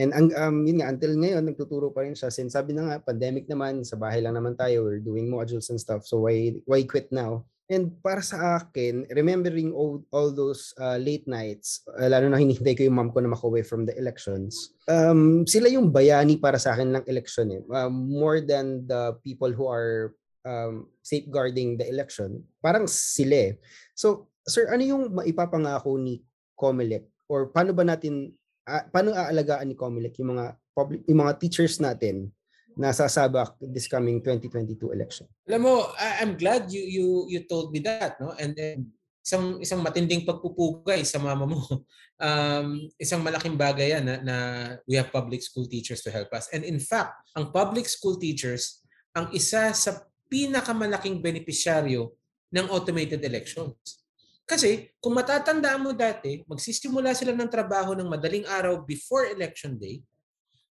And 0.00 0.16
ang 0.16 0.32
um, 0.32 0.56
yun 0.64 0.80
nga, 0.80 0.88
until 0.88 1.12
ngayon, 1.12 1.44
nagtuturo 1.44 1.92
pa 1.92 2.08
rin 2.08 2.16
siya. 2.16 2.32
Since 2.32 2.56
sabi 2.56 2.72
na 2.72 2.88
nga, 2.88 2.96
pandemic 3.04 3.44
naman, 3.44 3.84
sa 3.84 4.00
bahay 4.00 4.24
lang 4.24 4.32
naman 4.32 4.56
tayo, 4.56 4.88
we're 4.88 5.04
doing 5.04 5.28
modules 5.28 5.68
and 5.68 5.76
stuff. 5.76 6.08
So 6.08 6.24
why, 6.24 6.56
why 6.64 6.88
quit 6.88 7.12
now? 7.12 7.44
And 7.70 8.02
para 8.02 8.18
sa 8.18 8.58
akin, 8.58 9.06
remembering 9.14 9.70
all, 9.70 10.02
all 10.10 10.34
those 10.34 10.74
uh, 10.80 10.98
late 10.98 11.28
nights, 11.30 11.86
uh, 11.86 12.10
lalo 12.10 12.26
na 12.26 12.40
hinihintay 12.40 12.74
ko 12.74 12.82
yung 12.88 12.98
mom 12.98 13.14
ko 13.14 13.22
na 13.22 13.30
makaway 13.30 13.62
from 13.62 13.86
the 13.86 13.94
elections, 13.94 14.74
um, 14.90 15.46
sila 15.46 15.70
yung 15.70 15.94
bayani 15.94 16.34
para 16.34 16.58
sa 16.58 16.74
akin 16.74 16.98
ng 16.98 17.04
election 17.06 17.46
eh. 17.54 17.62
Uh, 17.70 17.86
more 17.92 18.42
than 18.42 18.88
the 18.90 19.14
people 19.22 19.54
who 19.54 19.70
are 19.70 20.18
um, 20.42 20.90
safeguarding 21.06 21.78
the 21.78 21.86
election. 21.86 22.42
Parang 22.58 22.90
sila 22.90 23.54
eh. 23.54 23.62
So, 23.94 24.32
sir, 24.48 24.66
ano 24.66 24.82
yung 24.82 25.14
maipapangako 25.14 25.94
ni 25.94 26.26
COMELEC? 26.58 27.06
Or 27.30 27.54
paano 27.54 27.70
ba 27.70 27.86
natin 27.86 28.34
paano 28.64 29.14
aalagaan 29.14 29.68
ni 29.70 29.76
Comelec 29.76 30.18
yung 30.20 30.36
mga 30.36 30.56
public 30.74 31.00
yung 31.08 31.20
mga 31.24 31.36
teachers 31.40 31.78
natin 31.78 32.30
na 32.78 32.94
sasabak 32.94 33.58
this 33.74 33.90
coming 33.90 34.22
2022 34.22 34.94
election? 34.94 35.26
Alam 35.50 35.60
mo, 35.66 35.74
I'm 35.98 36.38
glad 36.38 36.70
you 36.70 36.80
you 36.80 37.06
you 37.28 37.40
told 37.44 37.74
me 37.74 37.82
that, 37.82 38.16
no? 38.22 38.32
And 38.38 38.54
then 38.54 38.94
isang 39.20 39.60
isang 39.60 39.84
matinding 39.84 40.24
pagpupugay 40.24 41.04
sa 41.04 41.20
mama 41.20 41.46
mo. 41.46 41.60
Um, 42.20 42.92
isang 43.00 43.24
malaking 43.24 43.56
bagay 43.56 43.96
yan 43.96 44.04
na, 44.04 44.20
na 44.20 44.36
we 44.84 44.92
have 44.92 45.08
public 45.08 45.40
school 45.40 45.64
teachers 45.64 46.04
to 46.04 46.12
help 46.12 46.28
us. 46.36 46.52
And 46.52 46.68
in 46.68 46.76
fact, 46.76 47.16
ang 47.32 47.48
public 47.48 47.88
school 47.88 48.20
teachers 48.20 48.84
ang 49.16 49.32
isa 49.32 49.72
sa 49.72 50.04
pinakamalaking 50.28 51.24
benepisyaryo 51.24 52.12
ng 52.52 52.66
automated 52.68 53.24
elections. 53.24 54.04
Kasi 54.50 54.90
kung 54.98 55.14
matatandaan 55.14 55.78
mo 55.78 55.94
dati, 55.94 56.42
magsisimula 56.50 57.14
sila 57.14 57.30
ng 57.38 57.46
trabaho 57.46 57.94
ng 57.94 58.10
madaling 58.10 58.42
araw 58.50 58.82
before 58.82 59.30
election 59.30 59.78
day, 59.78 60.02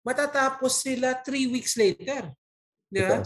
matatapos 0.01 0.81
sila 0.81 1.13
three 1.21 1.45
weeks 1.45 1.77
later. 1.77 2.33
Di 2.89 3.05
ba? 3.05 3.21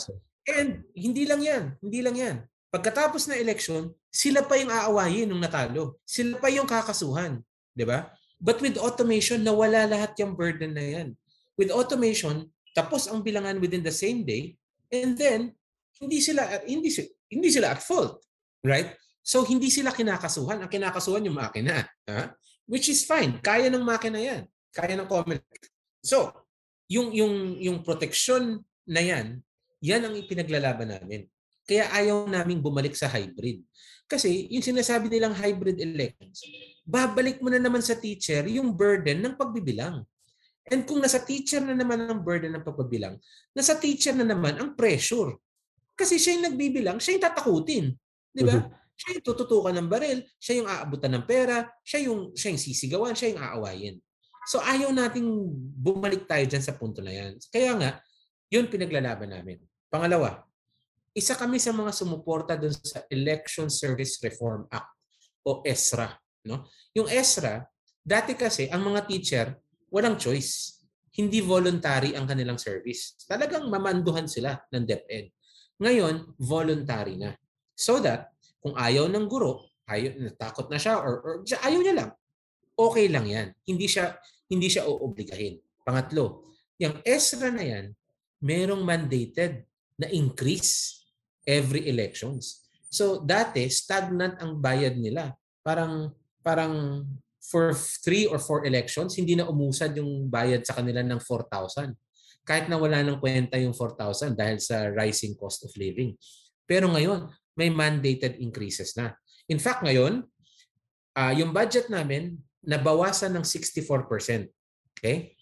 And 0.51 0.83
hindi 0.91 1.23
lang 1.23 1.39
yan. 1.39 1.63
Hindi 1.79 1.99
lang 2.03 2.15
yan. 2.19 2.35
Pagkatapos 2.67 3.31
ng 3.31 3.39
election, 3.39 3.95
sila 4.11 4.43
pa 4.43 4.59
yung 4.59 4.67
aawayin 4.67 5.31
ng 5.31 5.39
natalo. 5.39 5.95
Sila 6.03 6.35
pa 6.35 6.51
yung 6.51 6.67
kakasuhan. 6.67 7.39
Di 7.71 7.87
ba? 7.87 8.11
But 8.35 8.59
with 8.59 8.75
automation, 8.75 9.47
nawala 9.47 9.87
lahat 9.87 10.19
yung 10.19 10.35
burden 10.35 10.75
na 10.75 10.83
yan. 10.83 11.07
With 11.55 11.71
automation, 11.71 12.51
tapos 12.75 13.07
ang 13.07 13.23
bilangan 13.23 13.55
within 13.63 13.87
the 13.87 13.93
same 13.93 14.27
day, 14.27 14.59
and 14.91 15.15
then 15.15 15.55
hindi 16.01 16.19
sila 16.19 16.63
hindi 16.67 16.89
hindi 17.29 17.49
sila 17.53 17.77
at 17.77 17.79
fault, 17.79 18.19
right? 18.65 18.97
So 19.21 19.45
hindi 19.45 19.69
sila 19.69 19.93
kinakasuhan. 19.93 20.65
Ang 20.65 20.71
kinakasuhan 20.71 21.25
yung 21.25 21.37
makina. 21.37 21.85
Ha? 22.09 22.33
Which 22.65 22.89
is 22.89 23.05
fine. 23.05 23.37
Kaya 23.41 23.69
ng 23.69 23.85
makina 23.85 24.19
yan. 24.19 24.43
Kaya 24.73 24.97
ng 24.97 25.07
Comelec. 25.09 25.45
So, 26.01 26.33
yung, 26.89 27.13
yung, 27.13 27.59
yung 27.61 27.77
protection 27.85 28.63
na 28.89 29.01
yan, 29.03 29.39
yan 29.79 30.01
ang 30.01 30.15
ipinaglalaban 30.17 30.89
namin. 30.89 31.29
Kaya 31.67 31.87
ayaw 31.93 32.25
naming 32.25 32.59
bumalik 32.59 32.97
sa 32.97 33.07
hybrid. 33.07 33.61
Kasi 34.09 34.49
yung 34.51 34.65
sinasabi 34.65 35.07
nilang 35.07 35.31
hybrid 35.31 35.79
elections, 35.79 36.43
babalik 36.83 37.39
mo 37.39 37.47
na 37.47 37.61
naman 37.61 37.79
sa 37.79 37.95
teacher 37.95 38.43
yung 38.49 38.75
burden 38.75 39.23
ng 39.23 39.39
pagbibilang. 39.39 40.03
And 40.67 40.83
kung 40.85 41.01
nasa 41.01 41.23
teacher 41.23 41.63
na 41.63 41.73
naman 41.73 42.05
ang 42.05 42.21
burden 42.21 42.53
ng 42.53 42.63
pagpabilang, 42.63 43.17
nasa 43.55 43.75
teacher 43.79 44.13
na 44.13 44.27
naman 44.27 44.59
ang 44.61 44.77
pressure. 44.77 45.35
Kasi 45.97 46.21
siya 46.21 46.37
yung 46.37 46.45
nagbibilang, 46.53 46.97
siya 47.01 47.17
yung 47.17 47.25
tatakutin. 47.25 47.85
Di 48.31 48.43
ba? 48.45 48.61
Mm-hmm. 48.61 48.80
Siya 49.01 49.17
yung 49.17 49.25
tututukan 49.25 49.73
ng 49.73 49.89
baril, 49.89 50.21
siya 50.37 50.61
yung 50.61 50.69
aabutan 50.69 51.17
ng 51.17 51.25
pera, 51.25 51.65
siya 51.81 52.05
yung, 52.05 52.37
siya 52.37 52.53
yung 52.53 52.61
sisigawan, 52.61 53.17
siya 53.17 53.33
yung 53.33 53.41
aawayin. 53.41 53.95
So 54.45 54.61
ayaw 54.61 54.93
nating 54.93 55.25
bumalik 55.73 56.29
tayo 56.29 56.45
dyan 56.45 56.61
sa 56.61 56.77
punto 56.77 57.01
na 57.01 57.09
yan. 57.09 57.41
Kaya 57.49 57.73
nga, 57.81 57.91
yun 58.53 58.69
pinaglalaban 58.69 59.33
namin. 59.33 59.57
Pangalawa, 59.89 60.45
isa 61.17 61.33
kami 61.33 61.57
sa 61.57 61.73
mga 61.73 61.89
sumuporta 61.97 62.53
dun 62.53 62.77
sa 62.77 63.01
Election 63.09 63.73
Service 63.73 64.21
Reform 64.21 64.69
Act 64.69 64.93
o 65.49 65.65
ESRA. 65.65 66.13
No? 66.45 66.69
Yung 66.93 67.09
ESRA, 67.09 67.65
dati 68.05 68.37
kasi 68.37 68.69
ang 68.69 68.85
mga 68.85 69.09
teacher, 69.09 69.47
walang 69.89 70.21
choice. 70.21 70.77
Hindi 71.11 71.41
voluntary 71.41 72.13
ang 72.13 72.29
kanilang 72.29 72.61
service. 72.61 73.17
Talagang 73.25 73.65
mamanduhan 73.65 74.29
sila 74.29 74.61
ng 74.69 74.85
DepEd. 74.85 75.33
Ngayon, 75.81 76.37
voluntary 76.37 77.17
na. 77.17 77.33
So 77.73 77.97
that, 77.99 78.31
kung 78.61 78.77
ayaw 78.77 79.09
ng 79.09 79.25
guro, 79.25 79.67
ayaw, 79.89 80.13
natakot 80.31 80.69
na 80.69 80.77
siya 80.77 81.01
or, 81.01 81.13
or 81.25 81.33
ayaw 81.65 81.79
niya 81.81 81.95
lang, 81.97 82.09
okay 82.77 83.05
lang 83.09 83.25
yan. 83.25 83.47
Hindi 83.65 83.89
siya 83.89 84.15
hindi 84.47 84.67
siya 84.69 84.85
oobligahin. 84.85 85.57
Pangatlo, 85.81 86.53
yung 86.77 87.01
ESRA 87.01 87.49
na 87.49 87.65
yan, 87.65 87.85
merong 88.43 88.83
mandated 88.85 89.65
na 89.97 90.07
increase 90.11 91.01
every 91.45 91.89
elections. 91.89 92.69
So 92.91 93.23
dati 93.23 93.65
stagnant 93.71 94.37
ang 94.37 94.61
bayad 94.61 94.99
nila. 94.99 95.33
Parang 95.65 96.13
parang 96.45 97.05
for 97.41 97.73
three 98.05 98.29
or 98.29 98.37
four 98.37 98.65
elections 98.69 99.17
hindi 99.17 99.33
na 99.33 99.49
umusad 99.49 99.97
yung 99.97 100.29
bayad 100.29 100.61
sa 100.61 100.77
kanila 100.77 101.01
ng 101.01 101.17
4,000. 101.17 101.97
Kahit 102.41 102.65
na 102.69 102.77
wala 102.77 103.01
nang 103.05 103.21
kwenta 103.21 103.57
yung 103.57 103.73
4,000 103.73 104.33
dahil 104.33 104.57
sa 104.57 104.89
rising 104.89 105.37
cost 105.37 105.65
of 105.65 105.73
living. 105.77 106.17
Pero 106.65 106.89
ngayon, 106.89 107.29
may 107.55 107.69
mandated 107.71 108.39
increases 108.39 108.95
na. 108.95 109.15
In 109.51 109.59
fact, 109.59 109.83
ngayon, 109.83 110.23
uh, 111.15 111.33
yung 111.35 111.51
budget 111.51 111.91
namin 111.91 112.39
nabawasan 112.63 113.33
ng 113.35 113.45
64%. 113.45 114.47
Okay? 114.97 115.35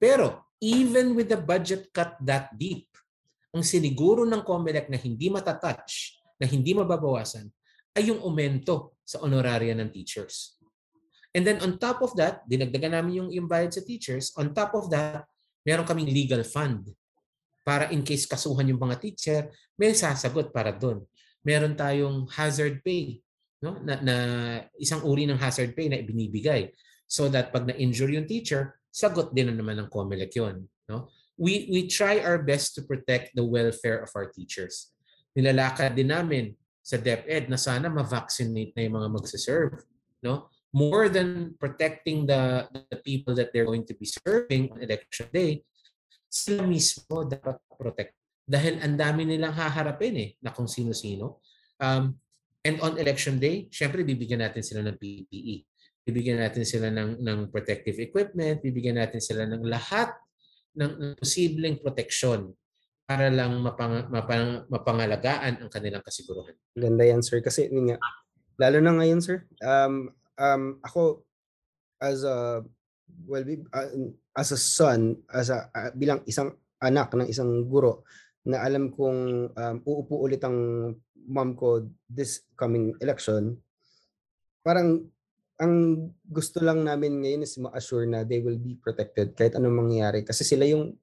Pero 0.00 0.48
even 0.58 1.12
with 1.12 1.28
the 1.30 1.38
budget 1.38 1.92
cut 1.92 2.16
that 2.24 2.50
deep, 2.56 2.88
ang 3.54 3.62
siniguro 3.62 4.26
ng 4.26 4.42
COMELEC 4.42 4.90
na 4.90 4.98
hindi 4.98 5.30
matatouch, 5.30 6.18
na 6.40 6.46
hindi 6.50 6.74
mababawasan, 6.74 7.46
ay 7.94 8.10
yung 8.10 8.18
aumento 8.18 8.98
sa 9.06 9.22
honoraria 9.22 9.76
ng 9.78 9.94
teachers. 9.94 10.58
And 11.30 11.46
then 11.46 11.62
on 11.62 11.78
top 11.78 12.02
of 12.02 12.18
that, 12.18 12.42
dinagdagan 12.50 12.98
namin 12.98 13.22
yung, 13.22 13.30
yung 13.30 13.46
sa 13.50 13.82
teachers. 13.82 14.34
On 14.34 14.50
top 14.50 14.74
of 14.74 14.90
that, 14.90 15.26
meron 15.62 15.86
kaming 15.86 16.10
legal 16.10 16.42
fund 16.42 16.90
para 17.62 17.88
in 17.94 18.02
case 18.04 18.28
kasuhan 18.28 18.68
yung 18.68 18.78
mga 18.78 18.96
teacher, 19.00 19.40
may 19.78 19.96
sasagot 19.96 20.52
para 20.52 20.74
doon. 20.74 21.00
Meron 21.44 21.76
tayong 21.76 22.26
hazard 22.32 22.80
pay 22.80 23.20
no? 23.60 23.76
na, 23.84 24.00
na 24.00 24.16
isang 24.80 25.04
uri 25.04 25.28
ng 25.28 25.40
hazard 25.40 25.76
pay 25.76 25.92
na 25.92 26.00
ibinibigay. 26.00 26.72
So 27.04 27.28
that 27.32 27.52
pag 27.52 27.68
na-injure 27.68 28.12
yung 28.12 28.28
teacher, 28.28 28.80
sagot 28.88 29.32
din 29.36 29.52
na 29.52 29.56
naman 29.56 29.80
ng 29.80 29.88
COMELEC 29.92 30.32
yun. 30.36 30.64
No? 30.88 31.12
We, 31.36 31.68
we 31.68 31.90
try 31.90 32.20
our 32.24 32.40
best 32.40 32.76
to 32.76 32.86
protect 32.86 33.36
the 33.36 33.44
welfare 33.44 34.00
of 34.00 34.10
our 34.16 34.28
teachers. 34.32 34.92
Nilalakad 35.34 35.98
din 35.98 36.12
namin 36.12 36.54
sa 36.84 37.00
DepEd 37.00 37.48
na 37.48 37.58
sana 37.58 37.88
ma-vaccinate 37.88 38.76
na 38.76 38.84
yung 38.84 38.96
mga 39.00 39.08
magsaserve. 39.12 39.82
No? 40.22 40.48
More 40.74 41.08
than 41.08 41.54
protecting 41.58 42.26
the, 42.26 42.66
the 42.90 42.98
people 43.02 43.34
that 43.34 43.50
they're 43.52 43.68
going 43.68 43.86
to 43.86 43.94
be 43.94 44.06
serving 44.06 44.70
on 44.70 44.82
election 44.82 45.26
day, 45.30 45.62
sila 46.30 46.66
mismo 46.66 47.22
dapat 47.26 47.62
protect. 47.78 48.14
Dahil 48.44 48.80
ang 48.84 48.96
dami 49.00 49.24
nilang 49.24 49.56
haharapin 49.56 50.14
eh, 50.20 50.30
na 50.44 50.52
kung 50.52 50.68
sino-sino. 50.68 51.40
Um, 51.80 52.20
And 52.64 52.80
on 52.80 52.96
election 52.96 53.36
day, 53.36 53.68
syempre 53.68 54.00
bibigyan 54.00 54.40
natin 54.40 54.64
sila 54.64 54.80
ng 54.88 54.96
PPE. 54.96 55.68
Bibigyan 56.00 56.40
natin 56.40 56.64
sila 56.64 56.88
ng, 56.88 57.20
ng 57.20 57.38
protective 57.52 58.00
equipment, 58.00 58.64
bibigyan 58.64 58.96
natin 58.96 59.20
sila 59.20 59.44
ng 59.44 59.68
lahat 59.68 60.16
ng, 60.72 60.92
ng 60.96 61.12
posibleng 61.20 61.76
proteksyon 61.76 62.56
para 63.04 63.28
lang 63.28 63.60
mapang, 63.60 64.08
mapang, 64.08 64.64
mapangalagaan 64.72 65.60
ang 65.60 65.68
kanilang 65.68 66.00
kasiguruhan. 66.00 66.56
Ganda 66.72 67.04
yan, 67.04 67.20
sir. 67.20 67.44
Kasi 67.44 67.68
nga, 67.68 68.00
lalo 68.56 68.80
na 68.80 68.96
ngayon, 68.96 69.20
sir, 69.20 69.44
um, 69.60 70.08
um, 70.40 70.80
ako, 70.80 71.20
as 72.00 72.24
a, 72.24 72.64
well, 73.28 73.44
uh, 73.76 73.88
as 74.32 74.56
a 74.56 74.60
son, 74.60 75.20
as 75.28 75.52
a, 75.52 75.68
uh, 75.68 75.92
bilang 75.92 76.24
isang 76.24 76.56
anak 76.80 77.12
ng 77.12 77.28
isang 77.28 77.68
guro, 77.68 78.08
na 78.44 78.60
alam 78.60 78.92
kong 78.92 79.50
um, 79.56 79.76
uupo 79.88 80.20
ulit 80.20 80.44
ang 80.44 80.92
mom 81.24 81.56
ko 81.56 81.88
this 82.08 82.44
coming 82.54 82.92
election, 83.00 83.56
parang 84.60 85.08
ang 85.56 86.06
gusto 86.26 86.58
lang 86.60 86.82
namin 86.82 87.22
ngayon 87.22 87.46
is 87.46 87.56
ma-assure 87.56 88.04
na 88.04 88.26
they 88.26 88.42
will 88.42 88.58
be 88.58 88.76
protected 88.76 89.32
kahit 89.38 89.54
anong 89.54 89.86
mangyayari. 89.86 90.26
Kasi 90.26 90.42
sila 90.42 90.66
yung 90.66 90.98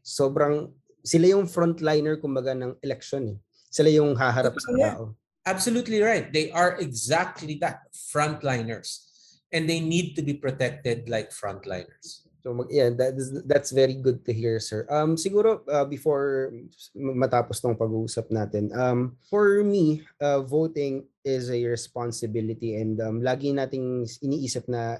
sobrang, 0.00 0.72
sila 1.04 1.36
yung 1.36 1.44
frontliner 1.46 2.16
kumbaga 2.18 2.56
ng 2.56 2.80
election 2.80 3.36
eh. 3.36 3.38
Sila 3.72 3.88
yung 3.92 4.16
haharap 4.16 4.56
sa 4.56 4.70
tao. 4.74 5.02
Absolutely 5.44 6.00
right. 6.00 6.32
They 6.32 6.50
are 6.54 6.78
exactly 6.80 7.58
that, 7.60 7.90
frontliners. 7.92 9.08
And 9.52 9.68
they 9.68 9.84
need 9.84 10.16
to 10.16 10.22
be 10.24 10.34
protected 10.40 11.12
like 11.12 11.28
frontliners. 11.28 12.21
So 12.42 12.50
mag 12.50 12.68
yeah, 12.74 12.90
that 12.90 13.14
is, 13.14 13.30
that's 13.46 13.70
very 13.70 13.94
good 13.94 14.26
to 14.26 14.34
hear, 14.34 14.58
sir. 14.58 14.82
Um 14.90 15.14
siguro 15.14 15.62
uh, 15.70 15.86
before 15.86 16.50
matapos 16.98 17.62
tong 17.62 17.78
pag-uusap 17.78 18.34
natin, 18.34 18.74
um 18.74 19.14
for 19.30 19.62
me, 19.62 20.02
uh, 20.18 20.42
voting 20.42 21.06
is 21.22 21.48
a 21.54 21.62
responsibility 21.70 22.74
and 22.74 22.98
um 22.98 23.22
lagi 23.22 23.54
nating 23.54 24.02
iniisip 24.20 24.66
na 24.66 24.98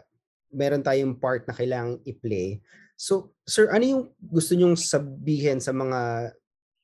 meron 0.55 0.85
tayong 0.85 1.19
part 1.19 1.49
na 1.49 1.57
kailangang 1.57 1.99
i-play. 2.07 2.61
So, 2.95 3.35
sir, 3.49 3.73
ano 3.73 3.83
yung 3.83 4.03
gusto 4.21 4.55
nyong 4.55 4.79
sabihin 4.79 5.59
sa 5.59 5.75
mga 5.75 6.31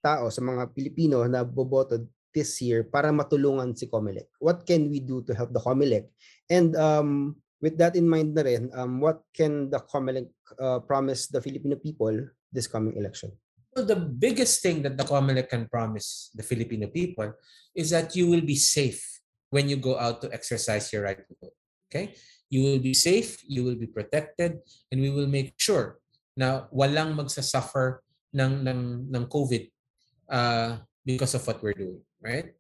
tao, 0.03 0.33
sa 0.33 0.43
mga 0.43 0.73
Pilipino 0.75 1.23
na 1.29 1.45
boboto 1.47 2.01
this 2.33 2.59
year 2.65 2.83
para 2.83 3.13
matulungan 3.13 3.77
si 3.77 3.87
Comelec? 3.87 4.33
What 4.41 4.65
can 4.67 4.89
we 4.91 4.99
do 4.99 5.23
to 5.29 5.37
help 5.37 5.53
the 5.53 5.63
Comelec? 5.63 6.11
And 6.49 6.75
um, 6.75 7.37
with 7.61 7.79
that 7.79 7.97
in 7.97 8.09
mind 8.09 8.35
na 8.35 8.43
rin, 8.43 8.71
um, 8.75 9.01
what 9.01 9.23
can 9.35 9.71
the 9.71 9.81
COMELEC 9.81 10.27
uh, 10.61 10.79
promise 10.81 11.27
the 11.27 11.43
Filipino 11.43 11.77
people 11.77 12.15
this 12.53 12.67
coming 12.67 12.97
election? 12.97 13.33
Well, 13.75 13.85
the 13.85 13.99
biggest 13.99 14.63
thing 14.63 14.83
that 14.83 14.97
the 14.97 15.05
COMELEC 15.05 15.49
can 15.51 15.69
promise 15.69 16.31
the 16.35 16.43
Filipino 16.43 16.87
people 16.89 17.35
is 17.75 17.91
that 17.91 18.15
you 18.17 18.31
will 18.31 18.43
be 18.43 18.57
safe 18.57 19.03
when 19.51 19.69
you 19.69 19.77
go 19.77 19.99
out 19.99 20.23
to 20.23 20.33
exercise 20.33 20.93
your 20.93 21.03
right 21.03 21.19
to 21.19 21.35
vote. 21.41 21.57
Okay? 21.91 22.15
You 22.51 22.63
will 22.65 22.79
be 22.79 22.95
safe, 22.95 23.43
you 23.47 23.65
will 23.65 23.77
be 23.77 23.87
protected, 23.87 24.59
and 24.91 25.01
we 25.01 25.11
will 25.11 25.29
make 25.29 25.55
sure 25.59 25.99
na 26.37 26.71
walang 26.73 27.19
magsasuffer 27.19 28.01
ng, 28.33 28.65
ng, 28.65 29.11
ng 29.11 29.25
COVID 29.27 29.69
uh, 30.31 30.79
because 31.05 31.35
of 31.35 31.47
what 31.47 31.63
we're 31.63 31.77
doing, 31.77 32.01
right? 32.23 32.55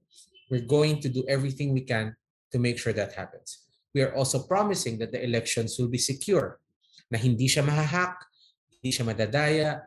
We're 0.51 0.67
going 0.67 1.01
to 1.01 1.09
do 1.09 1.25
everything 1.29 1.73
we 1.73 1.83
can 1.83 2.17
to 2.53 2.59
make 2.59 2.79
sure 2.79 2.93
that 2.93 3.13
happens 3.13 3.67
we 3.94 4.03
are 4.03 4.14
also 4.14 4.44
promising 4.44 4.98
that 4.98 5.12
the 5.12 5.22
elections 5.22 5.79
will 5.79 5.88
be 5.88 5.98
secure, 5.98 6.61
na 7.11 7.18
hindi 7.18 7.48
siya 7.48 7.64
mahahack, 7.64 8.20
hindi 8.79 8.90
siya 8.92 9.05
madadaya, 9.09 9.83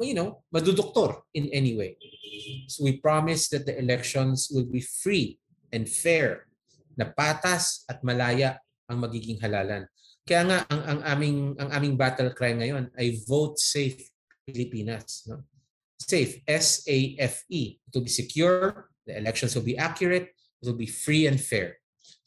you 0.00 0.16
know, 0.16 0.40
maduduktor 0.48 1.28
in 1.34 1.52
any 1.52 1.76
way. 1.76 1.96
So 2.68 2.84
we 2.84 2.96
promise 2.96 3.52
that 3.52 3.66
the 3.66 3.76
elections 3.76 4.48
will 4.48 4.64
be 4.64 4.80
free 4.80 5.36
and 5.72 5.84
fair, 5.84 6.48
na 6.96 7.08
patas 7.08 7.84
at 7.88 8.00
malaya 8.02 8.60
ang 8.88 9.04
magiging 9.04 9.40
halalan. 9.40 9.84
Kaya 10.24 10.42
nga 10.46 10.58
ang, 10.68 10.82
ang 10.84 11.00
aming 11.04 11.38
ang 11.56 11.70
aming 11.72 11.94
battle 11.96 12.30
cry 12.36 12.52
ngayon 12.52 12.92
ay 12.96 13.18
vote 13.24 13.56
safe 13.56 13.98
Pilipinas, 14.46 15.26
no? 15.26 15.42
Safe, 16.00 16.40
S 16.48 16.82
A 16.88 17.16
F 17.20 17.44
E. 17.48 17.76
It 17.76 17.92
will 17.92 18.04
be 18.04 18.12
secure, 18.12 18.88
the 19.06 19.16
elections 19.20 19.54
will 19.54 19.66
be 19.66 19.76
accurate, 19.76 20.32
it 20.32 20.64
will 20.64 20.78
be 20.78 20.88
free 20.88 21.28
and 21.28 21.36
fair. 21.36 21.79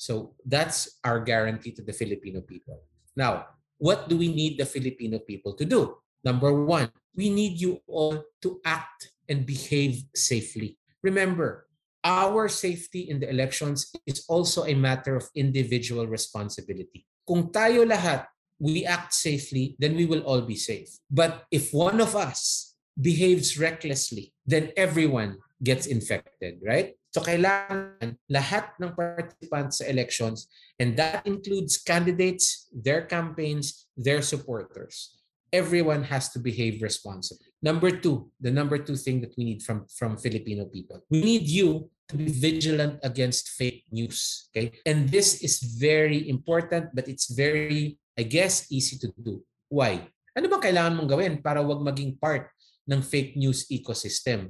So 0.03 0.35
that's 0.43 0.99
our 1.07 1.23
guarantee 1.23 1.71
to 1.79 1.81
the 1.81 1.95
Filipino 1.95 2.43
people. 2.43 2.83
Now, 3.15 3.55
what 3.79 4.11
do 4.11 4.19
we 4.19 4.27
need 4.27 4.59
the 4.59 4.67
Filipino 4.67 5.23
people 5.23 5.55
to 5.55 5.63
do? 5.63 5.95
Number 6.27 6.51
one, 6.51 6.91
we 7.15 7.31
need 7.31 7.55
you 7.63 7.79
all 7.87 8.19
to 8.43 8.59
act 8.67 9.15
and 9.31 9.47
behave 9.47 10.03
safely. 10.11 10.75
Remember, 11.07 11.71
our 12.03 12.51
safety 12.51 13.07
in 13.07 13.23
the 13.23 13.31
elections 13.31 13.95
is 14.03 14.27
also 14.27 14.67
a 14.67 14.75
matter 14.75 15.15
of 15.15 15.31
individual 15.39 16.03
responsibility. 16.03 17.07
Kung 17.23 17.47
tayo 17.55 17.87
lahat, 17.87 18.27
we 18.59 18.83
act 18.83 19.15
safely, 19.15 19.79
then 19.79 19.95
we 19.95 20.03
will 20.03 20.27
all 20.27 20.43
be 20.43 20.59
safe. 20.59 20.91
But 21.07 21.47
if 21.47 21.71
one 21.71 22.03
of 22.03 22.11
us 22.11 22.75
behaves 22.99 23.55
recklessly, 23.55 24.35
then 24.43 24.75
everyone 24.75 25.39
gets 25.63 25.87
infected, 25.87 26.59
right? 26.59 26.99
So 27.13 27.21
kailangan 27.21 28.17
lahat 28.25 28.73
ng 28.81 28.97
participants 28.97 29.79
sa 29.79 29.85
elections 29.85 30.49
and 30.81 30.97
that 30.97 31.21
includes 31.29 31.77
candidates, 31.77 32.67
their 32.73 33.05
campaigns, 33.05 33.85
their 33.93 34.25
supporters. 34.25 35.23
everyone 35.53 36.01
has 36.01 36.33
to 36.33 36.41
behave 36.41 36.81
responsibly. 36.81 37.53
Number 37.61 37.93
two, 37.93 38.33
the 38.41 38.49
number 38.49 38.81
two 38.81 38.97
thing 38.97 39.21
that 39.21 39.37
we 39.37 39.45
need 39.45 39.61
from, 39.61 39.85
from 39.85 40.17
Filipino 40.17 40.65
people, 40.65 41.05
we 41.13 41.21
need 41.21 41.45
you 41.45 41.87
to 42.09 42.17
be 42.17 42.27
vigilant 42.27 42.99
against 43.05 43.53
fake 43.53 43.85
news. 43.93 44.49
Okay. 44.49 44.73
And 44.83 45.07
this 45.07 45.45
is 45.45 45.61
very 45.61 46.27
important, 46.27 46.89
but 46.97 47.07
it's 47.07 47.29
very, 47.31 48.01
I 48.17 48.23
guess, 48.25 48.67
easy 48.73 48.97
to 49.05 49.13
do. 49.13 49.45
Why? 49.69 50.09
Ano 50.33 50.49
ba 50.49 50.57
kailangan 50.57 50.97
mong 50.97 51.09
gawin 51.13 51.33
para 51.45 51.61
wag 51.61 51.85
maging 51.85 52.17
part 52.17 52.49
ng 52.89 53.05
fake 53.05 53.37
news 53.37 53.69
ecosystem? 53.69 54.49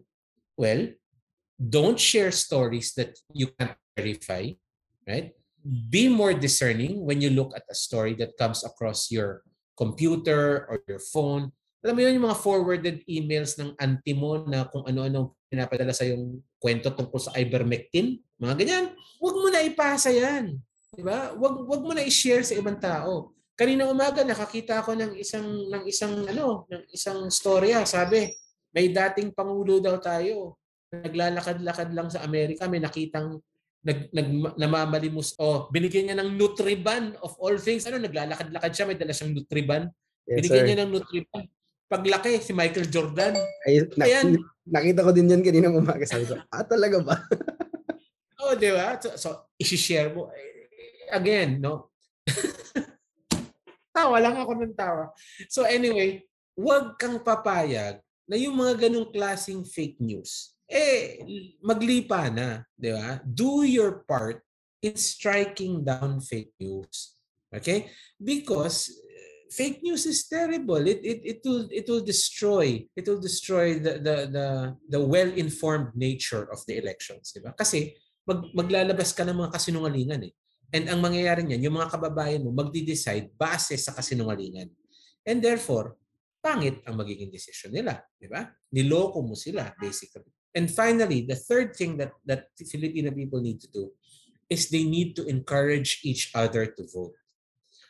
Well, 0.55 0.95
don't 1.69 1.99
share 1.99 2.31
stories 2.31 2.91
that 2.99 3.15
you 3.31 3.47
can't 3.55 3.79
verify, 3.95 4.51
right? 5.07 5.31
Be 5.63 6.11
more 6.11 6.35
discerning 6.35 7.07
when 7.07 7.23
you 7.23 7.31
look 7.31 7.55
at 7.55 7.63
a 7.71 7.75
story 7.75 8.19
that 8.19 8.35
comes 8.35 8.67
across 8.67 9.07
your 9.07 9.47
computer 9.79 10.67
or 10.67 10.83
your 10.91 10.99
phone. 10.99 11.55
Alam 11.83 11.95
mo 11.95 12.01
yun, 12.03 12.15
yung 12.19 12.27
mga 12.27 12.41
forwarded 12.43 12.97
emails 13.07 13.55
ng 13.59 13.75
auntie 13.79 14.15
mo 14.15 14.43
na 14.43 14.67
kung 14.67 14.83
ano-ano 14.83 15.35
pinapadala 15.47 15.95
sa 15.95 16.07
yung 16.07 16.43
kwento 16.59 16.91
tungkol 16.91 17.19
sa 17.19 17.35
ivermectin, 17.39 18.19
mga 18.39 18.55
ganyan. 18.59 18.85
Huwag 19.19 19.35
mo 19.39 19.47
na 19.51 19.63
ipasa 19.63 20.11
yan. 20.11 20.59
Di 20.93 21.03
ba? 21.03 21.31
Huwag, 21.35 21.63
huwag 21.67 21.81
mo 21.83 21.91
na 21.95 22.03
i-share 22.03 22.43
sa 22.43 22.55
ibang 22.55 22.79
tao. 22.79 23.35
Kanina 23.53 23.85
umaga 23.85 24.25
nakakita 24.25 24.81
ako 24.81 24.97
ng 24.97 25.11
isang 25.19 25.45
ng 25.45 25.83
isang 25.85 26.25
ano, 26.25 26.65
ng 26.67 26.89
isang 26.89 27.29
storya, 27.29 27.85
sabi, 27.85 28.33
may 28.73 28.89
dating 28.89 29.29
pangulo 29.29 29.77
daw 29.77 30.01
tayo. 30.01 30.57
Naglalakad-lakad 30.93 31.89
lang 31.89 32.07
sa 32.13 32.21
Amerika, 32.21 32.69
may 32.69 32.77
nakitang 32.77 33.41
nag, 33.83 34.13
nag 34.15 34.29
namamalimos. 34.55 35.35
Oh 35.41 35.67
binigyan 35.73 36.09
niya 36.09 36.17
ng 36.23 36.37
Nutriban 36.37 37.17
of 37.19 37.35
all 37.41 37.57
things. 37.59 37.83
Ano 37.89 37.99
naglalakad-lakad 37.99 38.71
siya 38.71 38.87
may 38.87 38.97
dala 38.97 39.11
siyang 39.11 39.33
Nutriban. 39.33 39.89
Yes, 40.23 40.35
binigyan 40.39 40.63
sir. 40.63 40.67
niya 40.69 40.79
ng 40.85 40.91
Nutriban. 40.93 41.43
Paglaki 41.91 42.41
si 42.41 42.55
Michael 42.55 42.87
Jordan. 42.89 43.35
Ay, 43.67 43.85
na, 43.99 44.05
Ayan. 44.07 44.39
nakita 44.65 45.05
ko 45.05 45.11
din 45.11 45.29
yan 45.29 45.43
kanina 45.43 45.69
umaga. 45.69 46.07
Sabi 46.07 46.25
ko 46.29 46.39
ah 46.39 46.65
talaga 46.65 46.97
ba? 47.03 47.15
Oh 48.43 48.59
di 48.59 48.75
ba? 48.75 48.99
So, 48.99 49.15
so 49.15 49.29
i-share 49.55 50.11
mo. 50.11 50.27
Again 51.07 51.63
no? 51.63 51.95
Tawa 53.95 54.19
lang 54.19 54.35
ako 54.35 54.51
ng 54.59 54.75
tawa. 54.75 55.15
So 55.47 55.63
anyway 55.63 56.27
wag 56.53 56.99
kang 57.01 57.23
papayag 57.23 58.03
na 58.29 58.35
yung 58.37 58.53
mga 58.53 58.87
ganong 58.87 59.09
klasing 59.09 59.63
fake 59.63 59.97
news 60.03 60.52
eh 60.73 61.21
maglipa 61.61 62.33
na, 62.33 62.65
'di 62.73 62.91
ba? 62.97 63.21
Do 63.21 63.61
your 63.61 64.01
part 64.09 64.41
in 64.83 64.97
striking 64.99 65.85
down 65.85 66.19
fake 66.19 66.51
news. 66.59 67.15
Okay? 67.53 67.87
Because 68.19 68.91
eh, 68.91 69.47
fake 69.47 69.79
news 69.85 70.03
is 70.09 70.27
terrible. 70.27 70.83
It 70.83 70.99
it 71.05 71.19
it 71.23 71.39
will 71.45 71.65
it 71.71 71.85
will 71.87 72.03
destroy 72.03 72.83
it 72.83 73.05
will 73.07 73.21
destroy 73.21 73.79
the 73.79 74.01
the 74.03 74.17
the 74.27 74.47
the 74.97 75.01
well-informed 75.01 75.95
nature 75.95 76.49
of 76.51 76.59
the 76.67 76.75
elections, 76.81 77.31
'di 77.31 77.45
ba? 77.45 77.55
Kasi 77.55 77.95
mag, 78.27 78.51
maglalabas 78.51 79.15
ka 79.15 79.23
ng 79.23 79.39
mga 79.39 79.53
kasinungalingan 79.55 80.21
eh. 80.27 80.33
And 80.73 80.89
ang 80.89 81.05
mangyayari 81.05 81.45
niyan, 81.45 81.69
yung 81.69 81.77
mga 81.77 81.93
kababayan 81.95 82.41
mo 82.43 82.49
magdi-decide 82.49 83.29
base 83.37 83.77
sa 83.77 83.93
kasinungalingan. 83.93 84.73
And 85.21 85.37
therefore, 85.37 85.95
pangit 86.43 86.81
ang 86.83 86.99
magiging 86.99 87.29
decision 87.29 87.71
nila, 87.71 88.01
di 88.17 88.27
ba? 88.27 88.43
Niloko 88.73 89.21
mo 89.21 89.37
sila 89.37 89.69
basically. 89.77 90.27
And 90.53 90.69
finally, 90.69 91.25
the 91.25 91.35
third 91.35 91.73
thing 91.73 91.97
that, 91.97 92.13
that 92.29 92.53
Filipino 92.55 93.09
people 93.09 93.41
need 93.41 93.61
to 93.65 93.69
do 93.73 93.83
is 94.49 94.69
they 94.69 94.85
need 94.85 95.17
to 95.17 95.25
encourage 95.25 96.05
each 96.05 96.29
other 96.37 96.69
to 96.69 96.81
vote. 96.93 97.17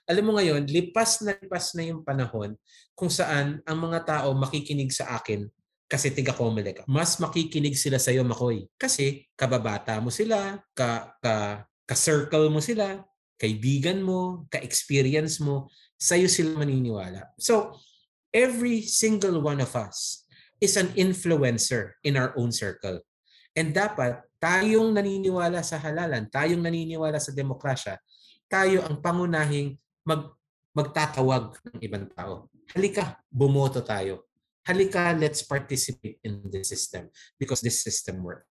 Alam 0.07 0.31
mo 0.31 0.31
ngayon, 0.39 0.67
lipas 0.67 1.23
na 1.23 1.35
lipas 1.35 1.75
na 1.75 1.87
yung 1.87 2.03
panahon 2.03 2.59
kung 2.91 3.11
saan 3.11 3.63
ang 3.63 3.77
mga 3.79 4.03
tao 4.03 4.35
makikinig 4.35 4.91
sa 4.91 5.15
akin 5.15 5.47
kasi 5.87 6.11
tiga 6.11 6.35
Comelec. 6.35 6.83
Mas 6.89 7.19
makikinig 7.19 7.75
sila 7.77 7.99
sa 7.99 8.11
iyo, 8.11 8.23
Makoy. 8.25 8.65
Kasi 8.79 9.27
kababata 9.37 9.99
mo 9.99 10.09
sila, 10.09 10.59
ka, 10.73 11.13
ka, 11.21 11.63
ka-circle 11.85 12.49
mo 12.49 12.63
sila, 12.63 13.03
kaibigan 13.37 14.01
mo, 14.01 14.47
ka-experience 14.49 15.43
mo, 15.43 15.69
sa 15.99 16.15
iyo 16.17 16.27
sila 16.27 16.57
maniniwala. 16.57 17.31
So, 17.37 17.77
every 18.33 18.81
single 18.83 19.39
one 19.39 19.61
of 19.61 19.71
us 19.77 20.22
is 20.63 20.79
an 20.79 20.95
influencer 20.95 21.99
in 22.07 22.15
our 22.15 22.31
own 22.39 22.55
circle. 22.55 23.03
And 23.51 23.75
dapat 23.75 24.23
tayong 24.39 24.95
naniniwala 24.95 25.59
sa 25.59 25.75
halalan, 25.75 26.31
tayong 26.31 26.63
naniniwala 26.63 27.19
sa 27.19 27.35
demokrasya, 27.35 27.99
tayo 28.47 28.87
ang 28.87 29.03
pangunahing 29.03 29.75
mag, 30.07 30.31
magtatawag 30.71 31.59
ng 31.67 31.79
ibang 31.83 32.07
tao. 32.15 32.47
Halika, 32.71 33.19
bumoto 33.27 33.83
tayo. 33.83 34.31
Halika, 34.63 35.11
let's 35.11 35.43
participate 35.43 36.23
in 36.23 36.39
the 36.47 36.63
system 36.63 37.11
because 37.35 37.59
this 37.59 37.83
system 37.83 38.23
works. 38.23 38.47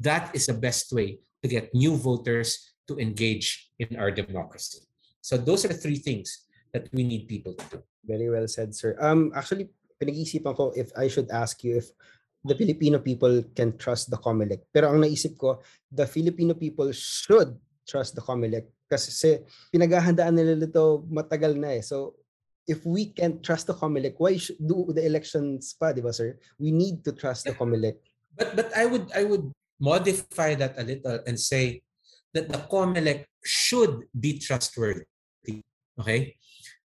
That 0.00 0.32
is 0.32 0.48
the 0.48 0.56
best 0.56 0.88
way 0.90 1.20
to 1.44 1.46
get 1.46 1.76
new 1.76 1.94
voters 2.00 2.72
to 2.88 2.96
engage 2.96 3.70
in 3.78 4.00
our 4.00 4.10
democracy. 4.10 4.82
So 5.20 5.36
those 5.36 5.62
are 5.68 5.70
the 5.70 5.78
three 5.78 6.00
things 6.00 6.48
that 6.72 6.88
we 6.90 7.04
need 7.04 7.28
people 7.28 7.54
to 7.54 7.64
do. 7.70 7.78
Very 8.02 8.26
well 8.26 8.48
said, 8.48 8.74
sir. 8.74 8.96
Um, 8.98 9.30
actually, 9.36 9.70
pinag-iisipan 10.02 10.58
ko 10.58 10.74
if 10.74 10.90
I 10.98 11.06
should 11.06 11.30
ask 11.30 11.62
you 11.62 11.78
if 11.78 11.94
the 12.42 12.58
Filipino 12.58 12.98
people 12.98 13.46
can 13.54 13.78
trust 13.78 14.10
the 14.10 14.18
COMELEC. 14.18 14.66
Pero 14.74 14.90
ang 14.90 14.98
naisip 15.06 15.38
ko, 15.38 15.62
the 15.94 16.02
Filipino 16.10 16.58
people 16.58 16.90
should 16.90 17.54
trust 17.86 18.18
the 18.18 18.24
COMELEC 18.26 18.66
kasi 18.90 19.38
pinaghahandaan 19.70 20.34
nila 20.34 20.58
ito 20.58 21.06
matagal 21.06 21.54
na 21.54 21.78
eh. 21.78 21.82
So 21.86 22.18
if 22.66 22.82
we 22.82 23.14
can't 23.14 23.38
trust 23.46 23.70
the 23.70 23.78
COMELEC, 23.78 24.18
why 24.18 24.42
do 24.58 24.90
the 24.90 25.06
elections 25.06 25.78
pa, 25.78 25.94
di 25.94 26.02
ba 26.02 26.10
sir? 26.10 26.34
We 26.58 26.74
need 26.74 27.06
to 27.06 27.14
trust 27.14 27.46
the 27.46 27.54
COMELEC. 27.54 28.02
But 28.34 28.58
but 28.58 28.68
I 28.74 28.90
would 28.90 29.06
I 29.14 29.22
would 29.22 29.54
modify 29.78 30.58
that 30.58 30.74
a 30.78 30.84
little 30.84 31.22
and 31.26 31.38
say 31.38 31.86
that 32.34 32.50
the 32.50 32.58
COMELEC 32.66 33.24
should 33.46 34.10
be 34.18 34.42
trustworthy. 34.42 35.06
Okay? 35.98 36.34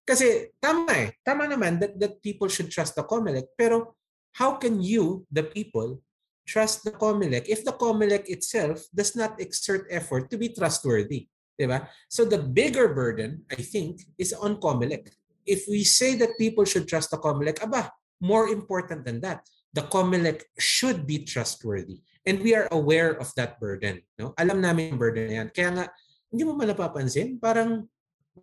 Kasi 0.08 0.56
tama 0.64 0.88
eh. 0.96 1.12
Tama 1.20 1.52
naman 1.52 1.84
that, 1.84 2.00
that 2.00 2.24
people 2.24 2.48
should 2.48 2.72
trust 2.72 2.96
the 2.96 3.04
COMELEC. 3.04 3.52
Pero 3.60 4.00
how 4.40 4.56
can 4.56 4.80
you, 4.80 5.28
the 5.28 5.44
people, 5.44 6.00
trust 6.48 6.88
the 6.88 6.96
COMELEC 6.96 7.52
if 7.52 7.68
the 7.68 7.76
COMELEC 7.76 8.32
itself 8.32 8.88
does 8.96 9.20
not 9.20 9.36
exert 9.44 9.84
effort 9.92 10.32
to 10.32 10.40
be 10.40 10.56
trustworthy? 10.56 11.28
Diba? 11.60 11.92
So 12.08 12.24
the 12.24 12.40
bigger 12.40 12.88
burden, 12.96 13.44
I 13.52 13.60
think, 13.60 14.08
is 14.16 14.32
on 14.32 14.64
COMELEC. 14.64 15.12
If 15.44 15.68
we 15.68 15.84
say 15.84 16.16
that 16.24 16.40
people 16.40 16.64
should 16.64 16.88
trust 16.88 17.12
the 17.12 17.20
COMELEC, 17.20 17.60
aba, 17.68 17.92
more 18.24 18.48
important 18.48 19.04
than 19.04 19.20
that, 19.28 19.44
the 19.76 19.84
COMELEC 19.92 20.48
should 20.56 21.04
be 21.04 21.28
trustworthy. 21.28 22.00
And 22.24 22.40
we 22.40 22.56
are 22.56 22.72
aware 22.72 23.20
of 23.20 23.36
that 23.36 23.60
burden. 23.60 24.02
No? 24.16 24.32
Alam 24.40 24.64
namin 24.64 24.96
yung 24.96 25.00
burden 25.00 25.28
na 25.28 25.36
yan. 25.44 25.50
Kaya 25.52 25.70
nga, 25.76 25.86
hindi 26.32 26.44
mo 26.48 26.56
man 26.56 26.72
napapansin, 26.72 27.40
parang 27.40 27.88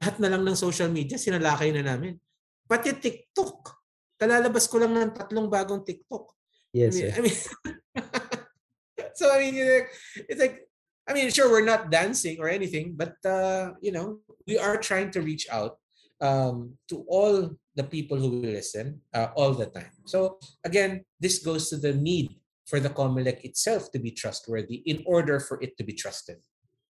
lahat 0.01 0.17
na 0.21 0.29
lang 0.33 0.43
ng 0.43 0.59
social 0.59 0.91
media, 0.91 1.19
sinalakay 1.21 1.71
na 1.75 1.83
namin. 1.85 2.19
Pati 2.67 2.97
TikTok. 2.97 3.85
Kalalabas 4.19 4.71
ko 4.71 4.81
lang 4.81 4.95
ng 4.95 5.13
tatlong 5.13 5.51
bagong 5.51 5.85
TikTok. 5.85 6.33
Yes, 6.75 6.99
I 6.99 6.99
mean, 6.99 7.13
I 7.15 7.21
mean 7.23 7.39
so 9.19 9.31
I 9.31 9.39
mean, 9.39 9.55
it's 10.27 10.43
like, 10.43 10.67
I 11.07 11.15
mean, 11.15 11.31
sure, 11.31 11.51
we're 11.51 11.65
not 11.65 11.91
dancing 11.91 12.41
or 12.41 12.49
anything, 12.49 12.99
but 12.99 13.15
uh, 13.23 13.79
you 13.79 13.93
know, 13.93 14.25
we 14.47 14.59
are 14.59 14.77
trying 14.77 15.11
to 15.13 15.23
reach 15.23 15.47
out 15.51 15.79
um, 16.21 16.75
to 16.89 17.05
all 17.07 17.55
the 17.75 17.85
people 17.85 18.19
who 18.19 18.31
will 18.31 18.51
listen 18.55 19.01
uh, 19.13 19.29
all 19.37 19.53
the 19.53 19.67
time. 19.67 19.93
So 20.07 20.39
again, 20.65 21.05
this 21.21 21.39
goes 21.39 21.71
to 21.71 21.77
the 21.77 21.95
need 21.95 22.35
for 22.67 22.81
the 22.81 22.91
COMELEC 22.91 23.45
itself 23.45 23.93
to 23.93 23.99
be 23.99 24.11
trustworthy 24.11 24.83
in 24.87 25.03
order 25.07 25.39
for 25.39 25.61
it 25.63 25.77
to 25.79 25.85
be 25.85 25.93
trusted. 25.93 26.39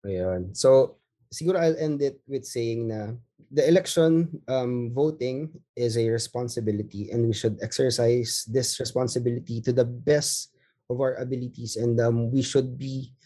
Ayan. 0.04 0.54
So 0.56 0.98
siguro 1.32 1.56
I'll 1.56 1.80
end 1.80 2.04
it 2.04 2.20
with 2.28 2.44
saying 2.44 2.92
na 2.92 3.16
the 3.48 3.64
election 3.64 4.28
um, 4.46 4.92
voting 4.92 5.48
is 5.74 5.96
a 5.96 6.06
responsibility 6.12 7.08
and 7.10 7.24
we 7.24 7.32
should 7.32 7.56
exercise 7.64 8.44
this 8.46 8.78
responsibility 8.78 9.64
to 9.64 9.72
the 9.72 9.84
best 9.84 10.52
of 10.92 11.00
our 11.00 11.16
abilities 11.16 11.80
and 11.80 11.96
um, 11.98 12.28
we 12.30 12.44
should 12.44 12.76
be 12.76 13.16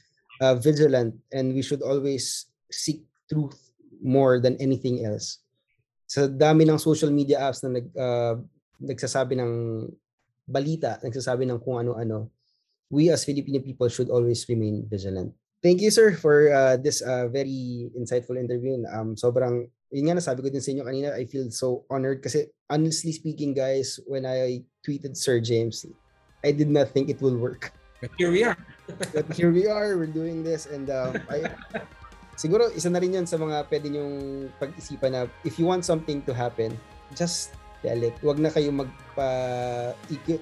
uh, 0.40 0.54
vigilant 0.54 1.18
and 1.34 1.52
we 1.52 1.62
should 1.62 1.82
always 1.82 2.46
seek 2.70 3.02
truth 3.26 3.58
more 4.02 4.38
than 4.38 4.54
anything 4.62 5.04
else. 5.04 5.42
Sa 6.06 6.30
dami 6.30 6.62
ng 6.62 6.78
social 6.78 7.10
media 7.10 7.42
apps 7.42 7.66
na 7.66 7.82
nag, 7.82 7.86
uh, 7.98 8.38
nagsasabi 8.78 9.34
ng 9.34 9.52
balita, 10.46 11.02
nagsasabi 11.02 11.42
ng 11.50 11.58
kung 11.58 11.82
ano-ano, 11.82 12.30
we 12.86 13.10
as 13.10 13.26
Filipino 13.26 13.58
people 13.58 13.90
should 13.90 14.10
always 14.14 14.46
remain 14.46 14.86
vigilant. 14.86 15.34
Thank 15.62 15.80
you, 15.80 15.90
sir, 15.90 16.14
for 16.14 16.52
uh, 16.52 16.76
this 16.76 17.02
uh, 17.02 17.28
very 17.28 17.90
insightful 17.96 18.38
interview. 18.38 18.84
Um, 18.92 19.16
sobrang, 19.16 19.66
yun 19.90 20.04
nga 20.10 20.20
nasabi 20.20 20.44
ko 20.44 20.48
din 20.52 20.60
sa 20.62 20.70
inyo 20.72 20.84
kanina, 20.84 21.16
I 21.16 21.24
feel 21.24 21.50
so 21.50 21.84
honored 21.90 22.22
kasi 22.22 22.52
honestly 22.68 23.12
speaking, 23.12 23.56
guys, 23.56 23.98
when 24.06 24.28
I 24.28 24.62
tweeted 24.86 25.16
Sir 25.16 25.40
James, 25.40 25.84
I 26.44 26.52
did 26.52 26.68
not 26.68 26.92
think 26.92 27.08
it 27.08 27.18
will 27.24 27.36
work. 27.36 27.72
But 28.00 28.12
here 28.20 28.30
we 28.30 28.44
are. 28.44 28.58
but 29.16 29.26
here 29.32 29.50
we 29.50 29.66
are, 29.66 29.96
we're 29.96 30.12
doing 30.12 30.44
this 30.44 30.68
and 30.68 30.92
um, 30.92 31.16
I, 31.32 31.48
siguro 32.36 32.68
isa 32.76 32.92
na 32.92 33.00
rin 33.00 33.16
yan 33.16 33.26
sa 33.26 33.40
mga 33.40 33.66
pwede 33.72 33.88
nyong 33.90 34.14
pag-isipan 34.60 35.10
na 35.16 35.20
if 35.42 35.58
you 35.58 35.64
want 35.64 35.82
something 35.82 36.20
to 36.28 36.36
happen, 36.36 36.76
just 37.16 37.56
Kaya 37.86 38.10
wag 38.26 38.42
na 38.42 38.50
kayo 38.50 38.74
magpa 38.74 39.28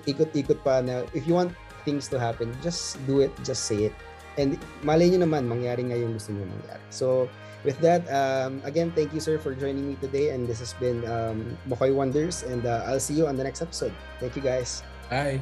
ikot-ikot 0.08 0.60
pa 0.64 0.80
na 0.80 1.04
if 1.12 1.28
you 1.28 1.36
want 1.36 1.52
things 1.84 2.08
to 2.08 2.16
happen, 2.16 2.48
just 2.64 2.96
do 3.04 3.20
it, 3.20 3.28
just 3.44 3.68
say 3.68 3.92
it. 3.92 3.94
And 4.38 4.58
malay 4.82 5.10
nyo 5.10 5.26
naman, 5.26 5.46
mangyari 5.46 5.86
nga 5.86 5.96
yung 5.98 6.14
gusto 6.14 6.34
nyo 6.34 6.46
mangyari. 6.46 6.82
So, 6.90 7.28
with 7.62 7.78
that, 7.80 8.04
um, 8.10 8.60
again, 8.64 8.92
thank 8.92 9.14
you, 9.14 9.20
sir, 9.20 9.38
for 9.38 9.54
joining 9.54 9.88
me 9.88 9.96
today. 10.00 10.34
And 10.34 10.46
this 10.46 10.58
has 10.60 10.74
been 10.76 11.06
um, 11.06 11.56
Bokoy 11.68 11.94
Wonders. 11.94 12.42
And 12.42 12.66
uh, 12.66 12.84
I'll 12.86 13.02
see 13.02 13.14
you 13.14 13.26
on 13.26 13.36
the 13.36 13.44
next 13.44 13.62
episode. 13.62 13.94
Thank 14.20 14.36
you, 14.36 14.42
guys. 14.42 14.82
Bye. 15.10 15.40